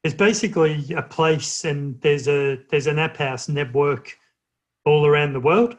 it's 0.05 0.15
basically 0.15 0.93
a 0.95 1.03
place, 1.03 1.65
and 1.65 2.01
there's 2.01 2.29
a 2.29 2.59
there's 2.71 2.87
an 2.87 2.97
AppHaus 2.97 3.49
network 3.49 4.17
all 4.85 5.07
around 5.07 5.33
the 5.33 5.41
world 5.41 5.77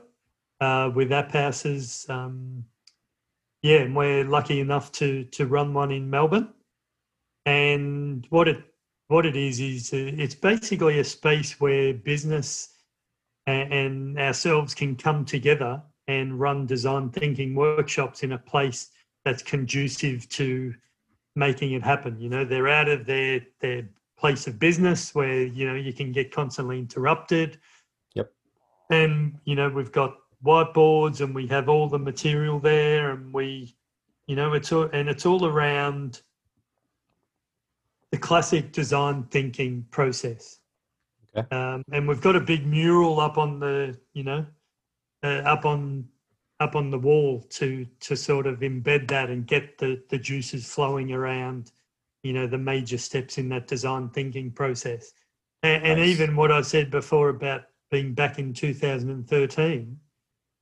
uh, 0.61 0.91
with 0.93 1.09
AppHauses. 1.09 2.09
Um, 2.09 2.65
yeah, 3.61 3.79
and 3.79 3.95
we're 3.95 4.23
lucky 4.23 4.59
enough 4.59 4.91
to 4.93 5.23
to 5.25 5.45
run 5.45 5.73
one 5.73 5.91
in 5.91 6.09
Melbourne. 6.09 6.49
And 7.45 8.25
what 8.29 8.47
it 8.47 8.63
what 9.07 9.25
it 9.25 9.35
is 9.35 9.59
is 9.59 9.91
it's 9.93 10.35
basically 10.35 10.99
a 10.99 11.03
space 11.03 11.59
where 11.59 11.93
business 11.93 12.69
and, 13.45 13.73
and 13.73 14.19
ourselves 14.19 14.73
can 14.73 14.95
come 14.95 15.25
together 15.25 15.81
and 16.07 16.39
run 16.39 16.65
design 16.65 17.09
thinking 17.09 17.55
workshops 17.55 18.23
in 18.23 18.33
a 18.33 18.37
place 18.37 18.89
that's 19.25 19.43
conducive 19.43 20.27
to 20.29 20.73
making 21.35 21.73
it 21.73 21.83
happen. 21.83 22.19
You 22.19 22.29
know, 22.29 22.45
they're 22.45 22.67
out 22.67 22.89
of 22.89 23.05
their 23.05 23.41
their 23.59 23.89
place 24.17 24.47
of 24.47 24.59
business 24.59 25.13
where 25.13 25.43
you 25.43 25.67
know 25.67 25.75
you 25.75 25.93
can 25.93 26.11
get 26.11 26.31
constantly 26.31 26.79
interrupted. 26.79 27.59
Yep. 28.15 28.31
And 28.91 29.37
you 29.45 29.55
know 29.55 29.69
we've 29.69 29.91
got 29.91 30.17
whiteboards 30.43 31.21
and 31.21 31.33
we 31.33 31.47
have 31.47 31.69
all 31.69 31.87
the 31.87 31.99
material 31.99 32.59
there 32.59 33.11
and 33.11 33.33
we, 33.33 33.75
you 34.27 34.35
know, 34.35 34.53
it's 34.53 34.71
all 34.71 34.89
and 34.93 35.09
it's 35.09 35.25
all 35.25 35.45
around 35.45 36.21
the 38.11 38.17
classic 38.17 38.71
design 38.71 39.23
thinking 39.31 39.85
process. 39.91 40.59
Okay. 41.35 41.55
Um, 41.55 41.83
and 41.91 42.07
we've 42.07 42.21
got 42.21 42.35
a 42.35 42.39
big 42.39 42.65
mural 42.65 43.19
up 43.19 43.37
on 43.37 43.59
the, 43.59 43.97
you 44.13 44.23
know, 44.23 44.45
uh, 45.23 45.41
up 45.45 45.65
on 45.65 46.07
up 46.59 46.75
on 46.75 46.89
the 46.89 46.97
wall 46.97 47.41
to 47.49 47.85
to 47.99 48.15
sort 48.15 48.47
of 48.47 48.59
embed 48.59 49.07
that 49.09 49.29
and 49.29 49.45
get 49.45 49.77
the 49.77 50.01
the 50.09 50.17
juices 50.17 50.71
flowing 50.71 51.11
around, 51.11 51.71
you 52.23 52.33
know, 52.33 52.47
the 52.47 52.57
major 52.57 52.97
steps 52.97 53.37
in 53.37 53.49
that 53.49 53.67
design 53.67 54.09
thinking 54.09 54.51
process. 54.51 55.13
And, 55.63 55.83
and 55.83 55.99
even 55.99 56.35
what 56.35 56.51
I 56.51 56.61
said 56.61 56.91
before 56.91 57.29
about 57.29 57.63
being 57.89 58.13
back 58.13 58.37
in 58.37 58.53
2013, 58.53 59.99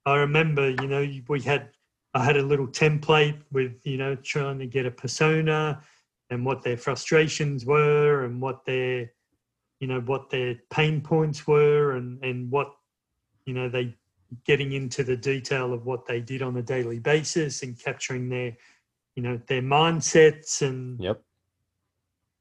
I 0.05 0.17
remember, 0.17 0.69
you 0.69 0.87
know, 0.87 1.07
we 1.27 1.41
had 1.41 1.69
I 2.13 2.23
had 2.23 2.37
a 2.37 2.41
little 2.41 2.67
template 2.67 3.41
with, 3.51 3.73
you 3.83 3.97
know, 3.97 4.15
trying 4.15 4.59
to 4.59 4.67
get 4.67 4.85
a 4.85 4.91
persona 4.91 5.81
and 6.29 6.45
what 6.45 6.63
their 6.63 6.77
frustrations 6.77 7.65
were 7.65 8.23
and 8.23 8.41
what 8.41 8.65
their 8.65 9.11
you 9.79 9.87
know 9.87 9.99
what 10.01 10.29
their 10.29 10.55
pain 10.69 11.01
points 11.01 11.45
were 11.45 11.93
and 11.93 12.23
and 12.23 12.49
what 12.49 12.73
you 13.45 13.53
know 13.53 13.69
they 13.69 13.93
getting 14.45 14.71
into 14.71 15.03
the 15.03 15.15
detail 15.15 15.73
of 15.73 15.85
what 15.85 16.05
they 16.05 16.21
did 16.21 16.41
on 16.41 16.57
a 16.57 16.61
daily 16.61 16.99
basis 16.99 17.61
and 17.61 17.79
capturing 17.79 18.29
their 18.29 18.55
you 19.15 19.21
know 19.21 19.39
their 19.47 19.61
mindsets 19.61 20.61
and 20.61 20.99
Yep. 20.99 21.21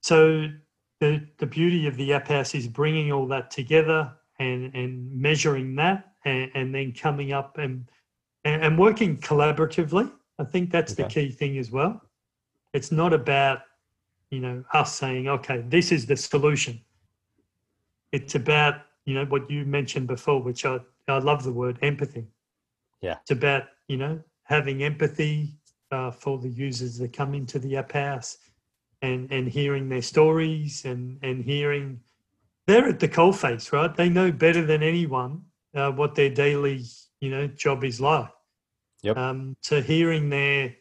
so 0.03 0.49
the 1.01 1.27
the 1.39 1.47
beauty 1.47 1.87
of 1.87 1.97
the 1.97 2.11
AppHaus 2.11 2.55
is 2.55 2.69
bringing 2.69 3.13
all 3.13 3.27
that 3.27 3.51
together 3.51 4.13
and 4.39 4.75
and 4.75 5.13
measuring 5.13 5.75
that 5.77 6.14
and, 6.25 6.51
and 6.55 6.75
then 6.75 6.93
coming 6.93 7.33
up 7.33 7.59
and, 7.59 7.89
and 8.45 8.63
and 8.63 8.79
working 8.79 9.19
collaboratively. 9.19 10.11
I 10.39 10.45
think 10.45 10.71
that's 10.71 10.93
okay. 10.93 11.03
the 11.05 11.09
key 11.09 11.31
thing 11.31 11.59
as 11.59 11.71
well. 11.71 12.01
It's 12.73 12.91
not 12.91 13.13
about 13.13 13.61
you 14.31 14.41
know 14.41 14.65
us 14.73 14.95
saying, 14.97 15.29
okay, 15.29 15.65
this 15.69 15.93
is 15.93 16.07
the 16.07 16.17
solution. 16.17 16.81
It's 18.13 18.35
about 18.35 18.83
you 19.05 19.15
know 19.15 19.25
what 19.27 19.51
you 19.51 19.65
mentioned 19.65 20.07
before, 20.07 20.43
which 20.43 20.65
I 20.65 20.79
I 21.09 21.19
love 21.19 21.45
the 21.45 21.53
word 21.53 21.79
empathy. 21.83 22.27
Yeah, 23.01 23.19
it's 23.23 23.31
about 23.31 23.65
you 23.89 23.97
know 23.97 24.21
having 24.45 24.83
empathy 24.83 25.55
uh, 25.91 26.11
for 26.11 26.39
the 26.39 26.49
users 26.49 26.99
that 26.99 27.13
come 27.13 27.35
into 27.35 27.59
the 27.59 27.75
AppHaus 27.75 28.37
and 29.03 29.31
and 29.31 29.49
hearing 29.49 29.89
their 29.89 30.03
stories 30.03 30.85
and 30.85 31.19
and 31.23 31.45
hearing 31.45 32.01
they're 32.67 32.89
at 32.89 33.01
the 33.01 33.09
coalface, 33.09 33.73
right? 33.73 33.95
They 33.95 34.09
know 34.09 34.33
better 34.33 34.65
than 34.65 34.83
anyone 34.83 35.43
uh, 35.75 35.91
what 35.91 36.15
their 36.15 36.31
daily, 36.31 36.85
you 37.21 37.31
know, 37.31 37.47
job 37.47 37.85
is 37.85 38.01
like. 38.01 38.31
Yep. 39.03 39.17
Um, 39.17 39.57
so 39.63 39.83
hearing 39.83 40.31
their, 40.31 40.75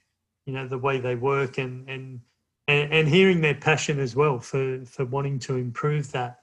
you 0.45 0.53
know, 0.53 0.67
the 0.67 0.77
way 0.77 0.99
they 0.99 1.15
work 1.15 1.57
and 1.57 1.89
and 1.89 2.21
and, 2.67 2.93
and 2.93 3.07
hearing 3.07 3.41
their 3.41 3.55
passion 3.55 3.99
as 3.99 4.15
well 4.15 4.39
for 4.39 4.83
for 4.85 5.05
wanting 5.05 5.39
to 5.39 5.57
improve 5.57 6.11
that 6.11 6.39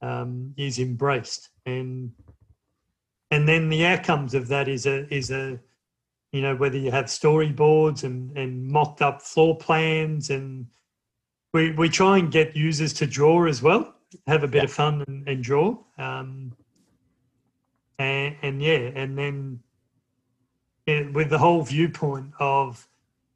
um, 0.00 0.54
is 0.56 0.78
embraced 0.78 1.48
and 1.66 2.12
and 3.30 3.48
then 3.48 3.68
the 3.68 3.84
outcomes 3.86 4.34
of 4.34 4.48
that 4.48 4.68
is 4.68 4.86
a 4.86 5.12
is 5.12 5.30
a 5.30 5.58
you 6.32 6.40
know 6.40 6.54
whether 6.54 6.78
you 6.78 6.90
have 6.90 7.06
storyboards 7.06 8.04
and 8.04 8.36
and 8.36 8.66
mocked 8.68 9.02
up 9.02 9.22
floor 9.22 9.56
plans 9.56 10.30
and 10.30 10.66
we 11.52 11.72
we 11.72 11.88
try 11.88 12.18
and 12.18 12.30
get 12.30 12.56
users 12.56 12.92
to 12.92 13.06
draw 13.06 13.44
as 13.46 13.62
well 13.62 13.94
have 14.26 14.44
a 14.44 14.48
bit 14.48 14.58
yeah. 14.58 14.64
of 14.64 14.72
fun 14.72 15.04
and, 15.06 15.28
and 15.28 15.42
draw. 15.42 15.76
Um, 15.98 16.52
and, 17.98 18.36
and, 18.42 18.62
yeah, 18.62 18.90
and 18.94 19.16
then 19.16 19.60
it, 20.86 21.12
with 21.12 21.30
the 21.30 21.38
whole 21.38 21.62
viewpoint 21.62 22.32
of, 22.38 22.88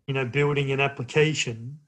you 0.06 0.14
know, 0.14 0.24
building 0.24 0.72
an 0.72 0.80
application 0.80 1.78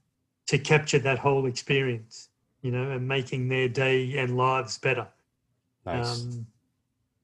to 0.47 0.59
capture 0.59 0.99
that 0.99 1.19
whole 1.19 1.47
experience, 1.47 2.29
you 2.63 2.71
know, 2.71 2.91
and 2.91 3.07
making 3.07 3.49
their 3.49 3.69
day 3.69 4.17
and 4.19 4.37
lives 4.37 4.79
better. 4.79 5.07
Nice. 5.85 6.23
Um, 6.23 6.47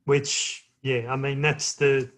which, 0.05 0.69
yeah, 0.83 1.13
I 1.13 1.17
mean, 1.17 1.41
that's 1.41 1.75
the, 1.75 2.11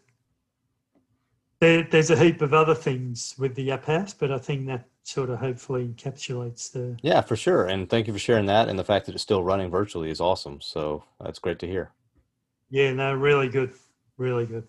there, 1.61 1.85
there's 1.85 2.11
a 2.11 2.17
heap 2.17 2.43
of 2.43 2.53
other 2.53 2.75
things 2.75 3.35
with 3.39 3.55
the 3.55 3.69
AppHaus, 3.69 4.15
but 4.19 4.31
I 4.33 4.39
think 4.39 4.67
that 4.67 4.89
sort 5.05 5.31
of 5.31 5.39
hopefully 5.39 5.87
encapsulates 5.87 6.73
the. 6.73 6.97
Yeah, 7.03 7.21
for 7.21 7.37
sure. 7.37 7.67
And 7.67 7.89
thank 7.89 8.09
you 8.09 8.13
for 8.13 8.19
sharing 8.19 8.47
that. 8.47 8.69
And 8.69 8.79
the 8.79 8.85
fact 8.85 9.07
that 9.07 9.15
it's 9.15 9.23
still 9.23 9.45
running 9.45 9.71
virtually 9.71 10.11
is 10.11 10.21
awesome. 10.21 10.61
So 10.61 11.05
that's 11.21 11.39
great 11.39 11.61
to 11.61 11.67
hear. 11.67 11.93
Yeah, 12.71 12.93
no, 12.93 13.15
really 13.15 13.49
good. 13.49 13.73
Really 14.17 14.47
good. 14.47 14.67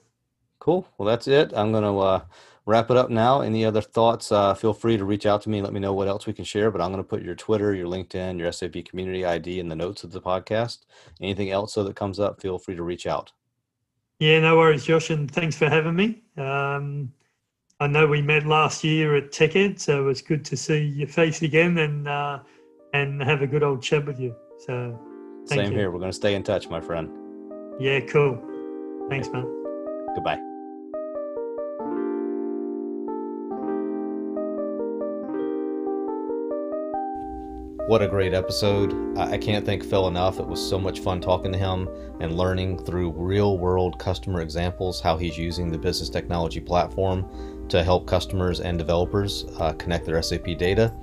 Cool. 0.60 0.88
Well, 0.98 1.08
that's 1.08 1.28
it. 1.28 1.54
I'm 1.56 1.72
going 1.72 1.84
to 1.84 2.00
uh, 2.00 2.22
wrap 2.66 2.92
it 2.92 2.98
up 2.98 3.10
now. 3.10 3.42
Any 3.42 3.66
other 3.66 3.82
thoughts? 3.82 4.32
Uh, 4.32 4.54
feel 4.54 4.74
free 4.74 4.98
to 4.98 5.06
reach 5.06 5.26
out 5.26 5.42
to 5.44 5.50
me 5.50 5.62
let 5.62 5.74
me 5.74 5.80
know 5.80 5.94
what 5.94 6.08
else 6.08 6.28
we 6.28 6.34
can 6.34 6.46
share. 6.46 6.70
But 6.72 6.82
I'm 6.82 6.92
going 6.92 7.04
to 7.04 7.08
put 7.08 7.24
your 7.24 7.36
Twitter, 7.36 7.74
your 7.74 7.88
LinkedIn, 7.88 8.38
your 8.38 8.52
SAP 8.52 8.86
community 8.86 9.26
ID 9.26 9.60
in 9.60 9.70
the 9.70 9.76
notes 9.76 10.04
of 10.04 10.12
the 10.12 10.22
podcast. 10.22 10.80
Anything 11.22 11.52
else 11.52 11.74
so 11.74 11.84
that 11.84 11.96
comes 11.96 12.20
up, 12.20 12.42
feel 12.42 12.60
free 12.60 12.76
to 12.76 12.84
reach 12.84 13.08
out. 13.08 13.32
Yeah, 14.20 14.40
no 14.40 14.58
worries, 14.58 14.86
Josh. 14.86 15.10
And 15.10 15.30
thanks 15.30 15.56
for 15.56 15.70
having 15.70 15.96
me. 15.96 16.24
Um, 16.38 17.14
I 17.80 17.88
know 17.88 18.08
we 18.08 18.22
met 18.22 18.46
last 18.46 18.84
year 18.84 19.16
at 19.16 19.32
TechEd, 19.32 19.80
so 19.80 20.08
it's 20.10 20.22
good 20.22 20.44
to 20.46 20.58
see 20.58 20.84
your 20.84 21.08
face 21.08 21.44
again 21.44 21.78
and 21.78 22.08
uh, 22.08 22.40
and 22.94 23.22
have 23.22 23.44
a 23.44 23.48
good 23.48 23.62
old 23.62 23.84
chat 23.84 24.06
with 24.06 24.20
you. 24.20 24.36
So 24.66 25.00
same 25.46 25.72
you. 25.72 25.78
here. 25.78 25.92
We're 25.92 26.00
going 26.00 26.12
to 26.12 26.16
stay 26.16 26.34
in 26.34 26.42
touch, 26.42 26.68
my 26.70 26.82
friend. 26.82 27.27
Yeah, 27.80 28.00
cool. 28.02 28.42
Thanks, 29.10 29.30
man. 29.30 29.46
Goodbye. 30.16 30.40
What 37.88 38.02
a 38.02 38.08
great 38.08 38.34
episode. 38.34 39.18
I 39.18 39.38
can't 39.38 39.66
thank 39.66 39.86
Phil 39.86 40.08
enough. 40.08 40.40
It 40.40 40.48
was 40.48 40.60
so 40.60 40.78
much 40.78 41.00
fun 41.00 41.22
talking 41.22 41.54
to 41.54 41.58
him 41.58 41.88
and 42.20 42.36
learning 42.36 42.84
through 42.84 43.12
real 43.12 43.58
world 43.60 43.98
customer 44.00 44.42
examples 44.42 45.00
how 45.00 45.16
he's 45.16 45.38
using 45.38 45.72
the 45.72 45.78
business 45.78 46.10
technology 46.10 46.60
platform 46.60 47.26
to 47.70 47.84
help 47.84 48.08
customers 48.08 48.60
and 48.60 48.78
developers 48.78 49.46
uh, 49.60 49.72
connect 49.74 50.06
their 50.06 50.22
SAP 50.22 50.58
data. 50.58 50.94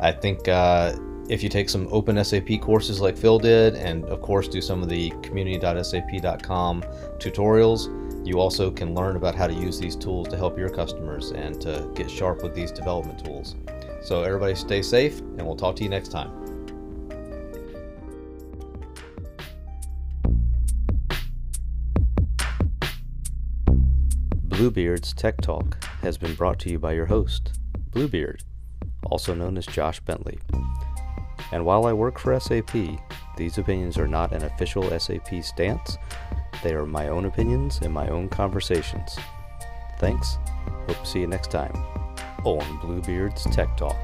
I 0.00 0.12
think 0.12 0.48
uh, 0.48 0.94
if 1.28 1.42
you 1.42 1.48
take 1.48 1.68
some 1.68 1.88
open 1.90 2.22
SAP 2.24 2.60
courses 2.60 3.00
like 3.00 3.16
Phil 3.16 3.38
did, 3.38 3.74
and 3.76 4.04
of 4.06 4.20
course 4.20 4.48
do 4.48 4.60
some 4.60 4.82
of 4.82 4.88
the 4.88 5.10
community.sap.com 5.22 6.82
tutorials, 7.18 8.26
you 8.26 8.38
also 8.38 8.70
can 8.70 8.94
learn 8.94 9.16
about 9.16 9.34
how 9.34 9.46
to 9.46 9.54
use 9.54 9.78
these 9.78 9.96
tools 9.96 10.28
to 10.28 10.36
help 10.36 10.58
your 10.58 10.68
customers 10.68 11.32
and 11.32 11.60
to 11.60 11.90
get 11.94 12.10
sharp 12.10 12.42
with 12.42 12.54
these 12.54 12.70
development 12.70 13.24
tools. 13.24 13.56
So, 14.02 14.22
everybody 14.22 14.54
stay 14.54 14.82
safe, 14.82 15.20
and 15.20 15.42
we'll 15.42 15.56
talk 15.56 15.76
to 15.76 15.84
you 15.84 15.88
next 15.88 16.08
time. 16.08 16.42
Bluebeard's 24.62 25.12
Tech 25.12 25.40
Talk 25.40 25.82
has 26.02 26.18
been 26.18 26.34
brought 26.34 26.58
to 26.60 26.70
you 26.70 26.78
by 26.78 26.92
your 26.92 27.06
host, 27.06 27.58
Bluebeard, 27.90 28.42
also 29.06 29.34
known 29.34 29.56
as 29.56 29.66
Josh 29.66 29.98
Bentley. 30.00 30.38
And 31.52 31.64
while 31.64 31.86
I 31.86 31.92
work 31.92 32.18
for 32.18 32.38
SAP, 32.38 32.74
these 33.36 33.58
opinions 33.58 33.98
are 33.98 34.08
not 34.08 34.32
an 34.32 34.42
official 34.42 34.98
SAP 34.98 35.42
stance. 35.42 35.98
They 36.62 36.74
are 36.74 36.86
my 36.86 37.08
own 37.08 37.26
opinions 37.26 37.80
and 37.82 37.92
my 37.92 38.08
own 38.08 38.28
conversations. 38.28 39.16
Thanks. 39.98 40.38
Hope 40.86 40.98
to 40.98 41.06
see 41.06 41.20
you 41.20 41.26
next 41.26 41.50
time 41.50 41.74
on 42.44 42.78
Bluebeard's 42.78 43.44
Tech 43.44 43.76
Talk. 43.76 43.96